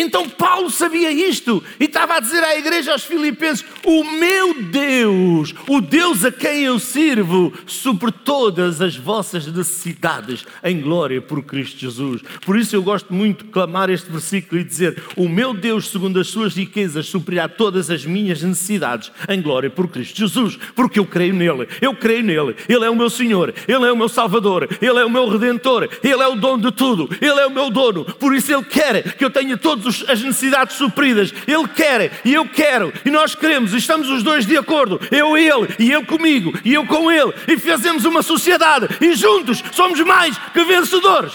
Então 0.00 0.28
Paulo 0.28 0.70
sabia 0.70 1.10
isto 1.10 1.60
e 1.80 1.86
estava 1.86 2.14
a 2.14 2.20
dizer 2.20 2.44
à 2.44 2.56
igreja 2.56 2.92
aos 2.92 3.02
Filipenses: 3.02 3.64
O 3.84 4.04
meu 4.04 4.62
Deus, 4.62 5.52
o 5.66 5.80
Deus 5.80 6.24
a 6.24 6.30
quem 6.30 6.62
eu 6.62 6.78
sirvo, 6.78 7.52
supre 7.66 8.12
todas 8.12 8.80
as 8.80 8.94
vossas 8.94 9.44
necessidades 9.48 10.46
em 10.62 10.80
glória 10.80 11.20
por 11.20 11.42
Cristo 11.42 11.80
Jesus. 11.80 12.22
Por 12.46 12.56
isso 12.56 12.76
eu 12.76 12.82
gosto 12.82 13.12
muito 13.12 13.44
de 13.44 13.50
clamar 13.50 13.90
este 13.90 14.08
versículo 14.08 14.60
e 14.60 14.64
dizer: 14.64 15.02
O 15.16 15.28
meu 15.28 15.52
Deus, 15.52 15.88
segundo 15.88 16.20
as 16.20 16.28
suas 16.28 16.54
riquezas, 16.54 17.06
suprirá 17.06 17.48
todas 17.48 17.90
as 17.90 18.06
minhas 18.06 18.40
necessidades 18.40 19.10
em 19.28 19.42
glória 19.42 19.68
por 19.68 19.88
Cristo 19.88 20.16
Jesus, 20.16 20.56
porque 20.76 21.00
eu 21.00 21.06
creio 21.06 21.34
nele, 21.34 21.66
eu 21.80 21.92
creio 21.92 22.22
nele, 22.22 22.54
Ele 22.68 22.84
é 22.84 22.90
o 22.90 22.94
meu 22.94 23.10
Senhor, 23.10 23.52
Ele 23.66 23.84
é 23.84 23.90
o 23.90 23.96
meu 23.96 24.08
Salvador, 24.08 24.68
Ele 24.80 25.00
é 25.00 25.04
o 25.04 25.10
meu 25.10 25.28
Redentor, 25.28 25.88
Ele 26.04 26.22
é 26.22 26.28
o 26.28 26.36
dono 26.36 26.70
de 26.70 26.76
tudo, 26.76 27.08
Ele 27.20 27.40
é 27.40 27.46
o 27.48 27.50
meu 27.50 27.68
dono. 27.68 28.04
Por 28.04 28.32
isso 28.32 28.52
Ele 28.54 28.64
quer 28.64 29.16
que 29.16 29.24
eu 29.24 29.30
tenha 29.30 29.56
todos 29.56 29.87
as 30.08 30.22
necessidades 30.22 30.76
supridas. 30.76 31.32
Ele 31.46 31.68
quer 31.68 32.20
e 32.24 32.34
eu 32.34 32.46
quero. 32.48 32.92
E 33.04 33.10
nós 33.10 33.34
queremos. 33.34 33.72
E 33.74 33.78
estamos 33.78 34.08
os 34.08 34.22
dois 34.22 34.46
de 34.46 34.56
acordo. 34.56 35.00
Eu 35.10 35.36
e 35.36 35.48
ele. 35.48 35.74
E 35.78 35.90
eu 35.90 36.04
comigo. 36.04 36.52
E 36.64 36.74
eu 36.74 36.86
com 36.86 37.10
ele. 37.10 37.32
E 37.46 37.58
fazemos 37.58 38.04
uma 38.04 38.22
sociedade. 38.22 38.88
E 39.00 39.14
juntos 39.14 39.62
somos 39.72 40.00
mais 40.00 40.36
que 40.52 40.64
vencedores. 40.64 41.34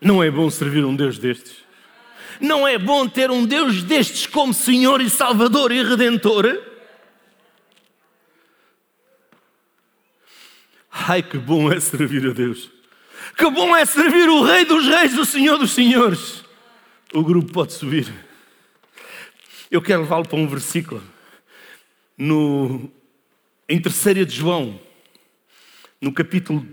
Não 0.00 0.22
é 0.22 0.30
bom 0.30 0.48
servir 0.50 0.84
um 0.84 0.94
Deus 0.94 1.18
destes? 1.18 1.65
Não 2.40 2.66
é 2.66 2.78
bom 2.78 3.08
ter 3.08 3.30
um 3.30 3.44
Deus 3.44 3.82
destes 3.82 4.26
como 4.26 4.52
Senhor 4.52 5.00
e 5.00 5.08
Salvador 5.08 5.72
e 5.72 5.82
Redentor? 5.82 6.62
Ai, 10.90 11.22
que 11.22 11.38
bom 11.38 11.70
é 11.70 11.78
servir 11.78 12.26
a 12.28 12.32
Deus! 12.32 12.70
Que 13.36 13.50
bom 13.50 13.76
é 13.76 13.84
servir 13.84 14.28
o 14.28 14.42
Rei 14.42 14.64
dos 14.64 14.86
Reis, 14.86 15.16
o 15.18 15.24
Senhor 15.24 15.58
dos 15.58 15.72
Senhores! 15.72 16.44
O 17.12 17.22
grupo 17.22 17.52
pode 17.52 17.72
subir. 17.72 18.12
Eu 19.70 19.82
quero 19.82 20.02
levá-lo 20.02 20.26
para 20.26 20.38
um 20.38 20.46
versículo 20.46 21.02
no, 22.16 22.90
em 23.68 23.80
3 23.80 24.26
de 24.26 24.36
João, 24.36 24.80
no 26.00 26.12
capítulo 26.12 26.66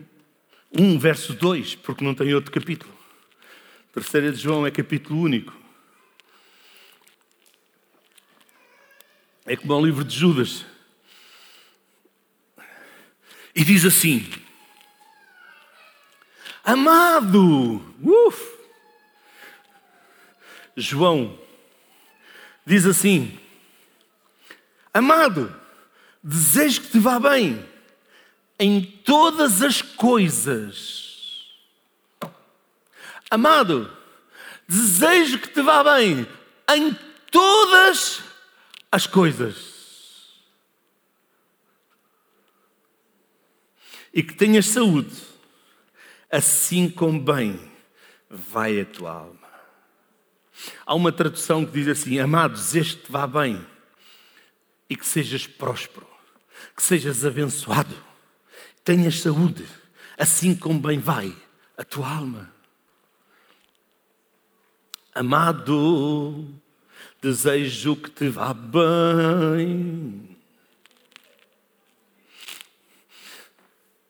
1, 0.77 0.97
verso 0.99 1.33
2, 1.33 1.75
porque 1.75 2.03
não 2.03 2.13
tem 2.13 2.33
outro 2.33 2.51
capítulo. 2.51 2.92
Terceira 3.93 4.31
de 4.31 4.39
João 4.39 4.65
é 4.65 4.71
capítulo 4.71 5.21
único. 5.21 5.53
É 9.45 9.55
como 9.55 9.75
o 9.75 9.85
livro 9.85 10.03
de 10.03 10.17
Judas. 10.17 10.65
E 13.53 13.63
diz 13.63 13.85
assim: 13.85 14.27
Amado, 16.63 17.85
uf, 18.01 18.57
João 20.75 21.39
diz 22.65 22.87
assim: 22.87 23.39
Amado, 24.91 25.55
desejo 26.23 26.81
que 26.81 26.87
te 26.93 26.97
vá 26.97 27.19
bem 27.19 27.63
em 28.57 28.81
todas 28.81 29.61
as 29.61 29.83
coisas 29.83 31.02
Amado, 33.33 33.91
desejo 34.69 35.39
que 35.39 35.49
te 35.49 35.59
vá 35.63 35.83
bem 35.83 36.27
em 36.69 36.93
todas 37.31 38.21
as 38.91 39.07
coisas. 39.07 40.35
E 44.13 44.21
que 44.21 44.35
tenhas 44.35 44.67
saúde, 44.67 45.19
assim 46.31 46.87
como 46.87 47.19
bem 47.19 47.59
vai 48.29 48.79
a 48.79 48.85
tua 48.85 49.11
alma. 49.11 49.49
Há 50.85 50.93
uma 50.93 51.11
tradução 51.11 51.65
que 51.65 51.71
diz 51.71 51.87
assim: 51.87 52.19
Amado, 52.19 52.53
desejo 52.53 52.97
que 52.97 53.05
te 53.07 53.11
vá 53.11 53.25
bem 53.25 53.65
e 54.87 54.95
que 54.95 55.07
sejas 55.07 55.47
próspero, 55.47 56.05
que 56.77 56.83
sejas 56.83 57.25
abençoado, 57.25 57.95
tenhas 58.85 59.21
saúde, 59.21 59.65
assim 60.19 60.53
como 60.53 60.79
bem 60.79 60.99
vai 60.99 61.35
a 61.75 61.83
tua 61.83 62.07
alma. 62.07 62.52
Amado, 65.15 66.51
desejo 67.21 67.95
que 67.95 68.09
te 68.09 68.29
vá 68.29 68.51
bem. 68.51 70.35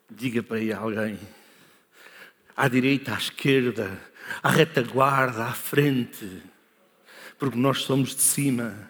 Diga 0.10 0.42
para 0.42 0.58
aí 0.58 0.72
alguém, 0.72 1.20
à 2.56 2.70
direita, 2.70 3.14
à 3.14 3.18
esquerda, 3.18 4.00
à 4.42 4.50
retaguarda, 4.50 5.44
à 5.44 5.52
frente, 5.52 6.42
porque 7.38 7.58
nós 7.58 7.82
somos 7.82 8.16
de 8.16 8.22
cima, 8.22 8.90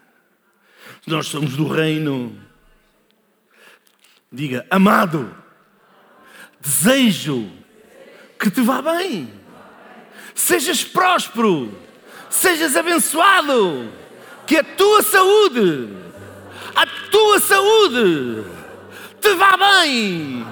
nós 1.08 1.26
somos 1.26 1.56
do 1.56 1.68
reino. 1.68 2.40
Diga, 4.32 4.68
amado, 4.70 5.36
desejo 6.62 7.52
que 8.40 8.52
te 8.52 8.62
vá 8.62 8.84
bem, 8.84 9.34
sejas 10.36 10.84
próspero 10.84 11.92
sejas 12.34 12.76
abençoado, 12.76 13.90
que 14.48 14.58
a 14.58 14.64
tua 14.64 15.04
saúde, 15.04 15.90
a 16.76 16.86
tua 17.10 17.40
saúde 17.40 18.44
te 19.22 19.34
vá 19.36 19.56
bem. 19.56 20.46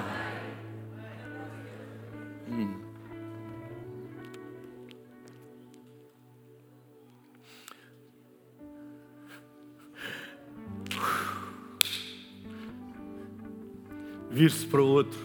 Vir-se 14.30 14.66
para 14.66 14.80
o 14.80 14.86
outro. 14.86 15.18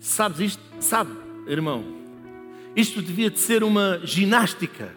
Sabes 0.00 0.40
isto? 0.40 0.62
Sabe, 0.80 1.12
irmão? 1.46 1.84
Isto 2.74 3.02
devia 3.02 3.30
de 3.30 3.38
ser 3.38 3.62
uma 3.62 4.00
ginástica. 4.04 4.96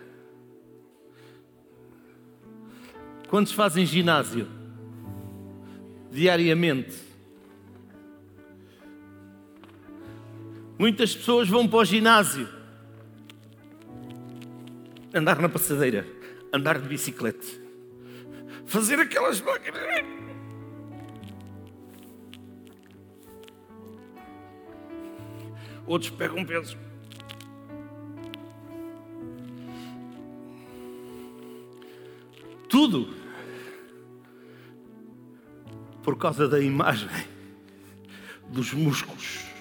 Quantos 3.32 3.54
fazem 3.54 3.86
ginásio? 3.86 4.46
Diariamente. 6.12 6.94
Muitas 10.78 11.15
pessoas 11.15 11.48
vão 11.48 11.65
para 11.65 11.80
o 11.80 11.86
ginásio. 11.86 12.50
Andar 15.13 15.39
na 15.39 15.48
passadeira, 15.48 16.06
andar 16.52 16.78
de 16.78 16.89
bicicleta, 16.89 17.48
fazer 18.65 19.00
aquelas 19.00 19.39
máquinas. 19.39 19.82
Outros 25.88 26.12
pegam 26.12 26.44
peso. 26.44 26.78
Tudo 32.67 33.21
por 36.04 36.18
causa 36.18 36.48
da 36.48 36.60
imagem 36.60 37.10
dos 38.50 38.74
músculos. 38.74 39.52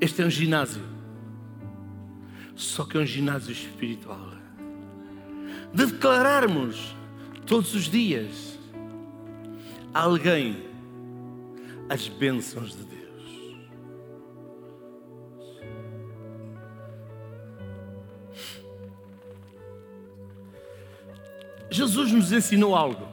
Este 0.00 0.20
é 0.20 0.26
um 0.26 0.30
ginásio, 0.30 0.82
só 2.56 2.84
que 2.84 2.96
é 2.96 3.00
um 3.00 3.06
ginásio 3.06 3.52
espiritual. 3.52 4.32
De 5.72 5.86
declararmos 5.86 6.96
todos 7.46 7.72
os 7.72 7.84
dias 7.84 8.58
a 9.94 10.00
alguém 10.00 10.56
as 11.88 12.08
bênçãos 12.08 12.70
de 12.70 12.82
Deus. 12.82 12.91
Jesus 21.92 22.10
nos 22.10 22.32
ensinou 22.32 22.74
algo. 22.74 23.06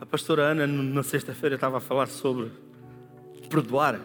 A 0.00 0.06
pastora 0.06 0.42
Ana, 0.42 0.64
na 0.64 1.02
sexta-feira, 1.02 1.56
estava 1.56 1.78
a 1.78 1.80
falar 1.80 2.06
sobre 2.06 2.52
perdoar. 3.48 4.00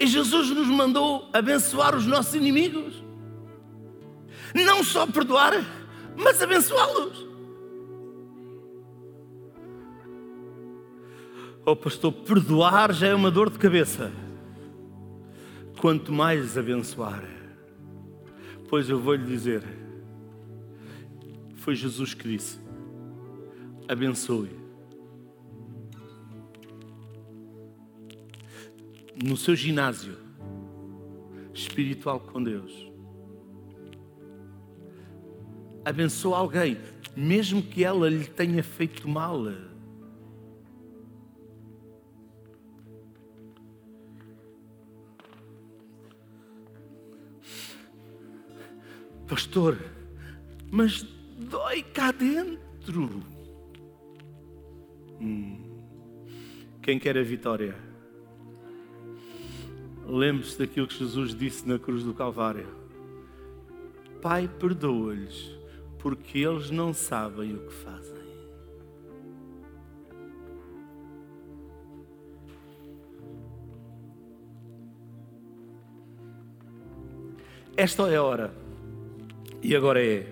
E 0.00 0.06
Jesus 0.08 0.50
nos 0.50 0.66
mandou 0.66 1.30
abençoar 1.32 1.94
os 1.94 2.06
nossos 2.06 2.34
inimigos. 2.34 3.04
Não 4.52 4.82
só 4.82 5.06
perdoar, 5.06 5.52
mas 6.16 6.42
abençoá-los. 6.42 7.24
Oh, 11.64 11.76
pastor, 11.76 12.10
perdoar 12.12 12.92
já 12.92 13.06
é 13.06 13.14
uma 13.14 13.30
dor 13.30 13.48
de 13.48 13.58
cabeça. 13.58 14.10
Quanto 15.78 16.12
mais 16.12 16.58
abençoar. 16.58 17.22
Pois 18.68 18.90
eu 18.90 19.00
vou 19.00 19.14
lhe 19.14 19.24
dizer, 19.24 19.62
foi 21.54 21.76
Jesus 21.76 22.14
que 22.14 22.28
disse: 22.28 22.58
abençoe. 23.86 24.50
No 29.24 29.36
seu 29.36 29.54
ginásio 29.54 30.16
espiritual 31.54 32.18
com 32.18 32.42
Deus, 32.42 32.90
abençoe 35.84 36.34
alguém, 36.34 36.78
mesmo 37.16 37.62
que 37.62 37.84
ela 37.84 38.10
lhe 38.10 38.24
tenha 38.24 38.64
feito 38.64 39.08
mal. 39.08 39.44
Pastor, 49.38 49.78
mas 50.68 51.06
dói 51.38 51.80
cá 51.80 52.10
dentro. 52.10 53.22
Hum. 55.20 55.78
Quem 56.82 56.98
quer 56.98 57.16
a 57.16 57.22
vitória? 57.22 57.76
Lembre-se 60.04 60.58
daquilo 60.58 60.88
que 60.88 60.98
Jesus 60.98 61.36
disse 61.36 61.68
na 61.68 61.78
cruz 61.78 62.02
do 62.02 62.12
Calvário. 62.12 62.66
Pai, 64.20 64.48
perdoa-lhes, 64.48 65.56
porque 66.00 66.40
eles 66.40 66.72
não 66.72 66.92
sabem 66.92 67.54
o 67.54 67.60
que 67.60 67.74
fazem. 67.74 68.18
Esta 77.76 78.08
é 78.08 78.16
a 78.16 78.22
hora. 78.24 78.67
E 79.68 79.76
agora 79.76 80.02
é 80.02 80.26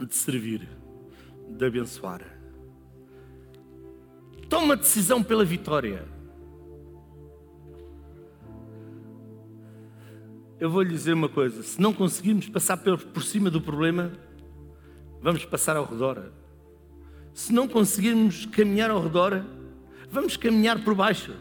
de 0.00 0.14
servir, 0.14 0.68
de 1.48 1.66
abençoar. 1.66 2.22
Toma 4.48 4.76
decisão 4.76 5.24
pela 5.24 5.44
vitória. 5.44 6.06
Eu 10.60 10.70
vou 10.70 10.82
lhe 10.82 10.90
dizer 10.90 11.14
uma 11.14 11.28
coisa: 11.28 11.64
se 11.64 11.80
não 11.80 11.92
conseguirmos 11.92 12.48
passar 12.48 12.76
por 12.76 13.22
cima 13.24 13.50
do 13.50 13.60
problema, 13.60 14.12
vamos 15.20 15.44
passar 15.46 15.76
ao 15.76 15.84
redor. 15.84 16.30
Se 17.34 17.52
não 17.52 17.66
conseguirmos 17.66 18.46
caminhar 18.46 18.92
ao 18.92 19.02
redor, 19.02 19.44
vamos 20.08 20.36
caminhar 20.36 20.84
por 20.84 20.94
baixo. 20.94 21.34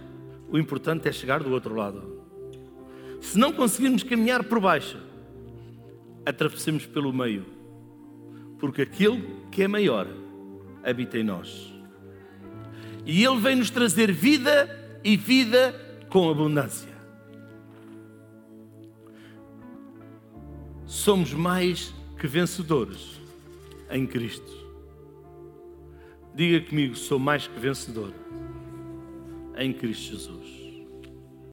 O 0.50 0.58
importante 0.58 1.08
é 1.08 1.12
chegar 1.12 1.44
do 1.44 1.52
outro 1.52 1.76
lado. 1.76 2.17
Se 3.22 3.38
não 3.38 3.52
conseguirmos 3.52 4.04
caminhar 4.04 4.44
por 4.44 4.60
baixo, 4.60 4.98
atravessemos 6.26 6.86
pelo 6.86 7.14
meio, 7.14 7.46
porque 8.60 8.82
aquele 8.82 9.24
que 9.52 9.64
é 9.64 9.68
maior 9.68 10.08
habita 10.84 11.18
em 11.18 11.24
nós. 11.24 11.74
E 13.06 13.24
Ele 13.24 13.40
vem 13.40 13.56
nos 13.56 13.70
trazer 13.70 14.12
vida 14.12 15.00
e 15.04 15.16
vida 15.16 15.74
com 16.10 16.30
abundância. 16.30 16.96
Somos 20.86 21.34
mais 21.34 21.94
que 22.18 22.28
vencedores 22.28 23.20
em 23.90 24.06
Cristo. 24.06 24.52
Diga 26.34 26.68
comigo, 26.68 26.96
sou 26.96 27.18
mais 27.18 27.48
que 27.48 27.60
vencedor 27.60 28.14
em 29.58 29.74
Cristo 29.74 30.12
Jesus. 30.12 30.57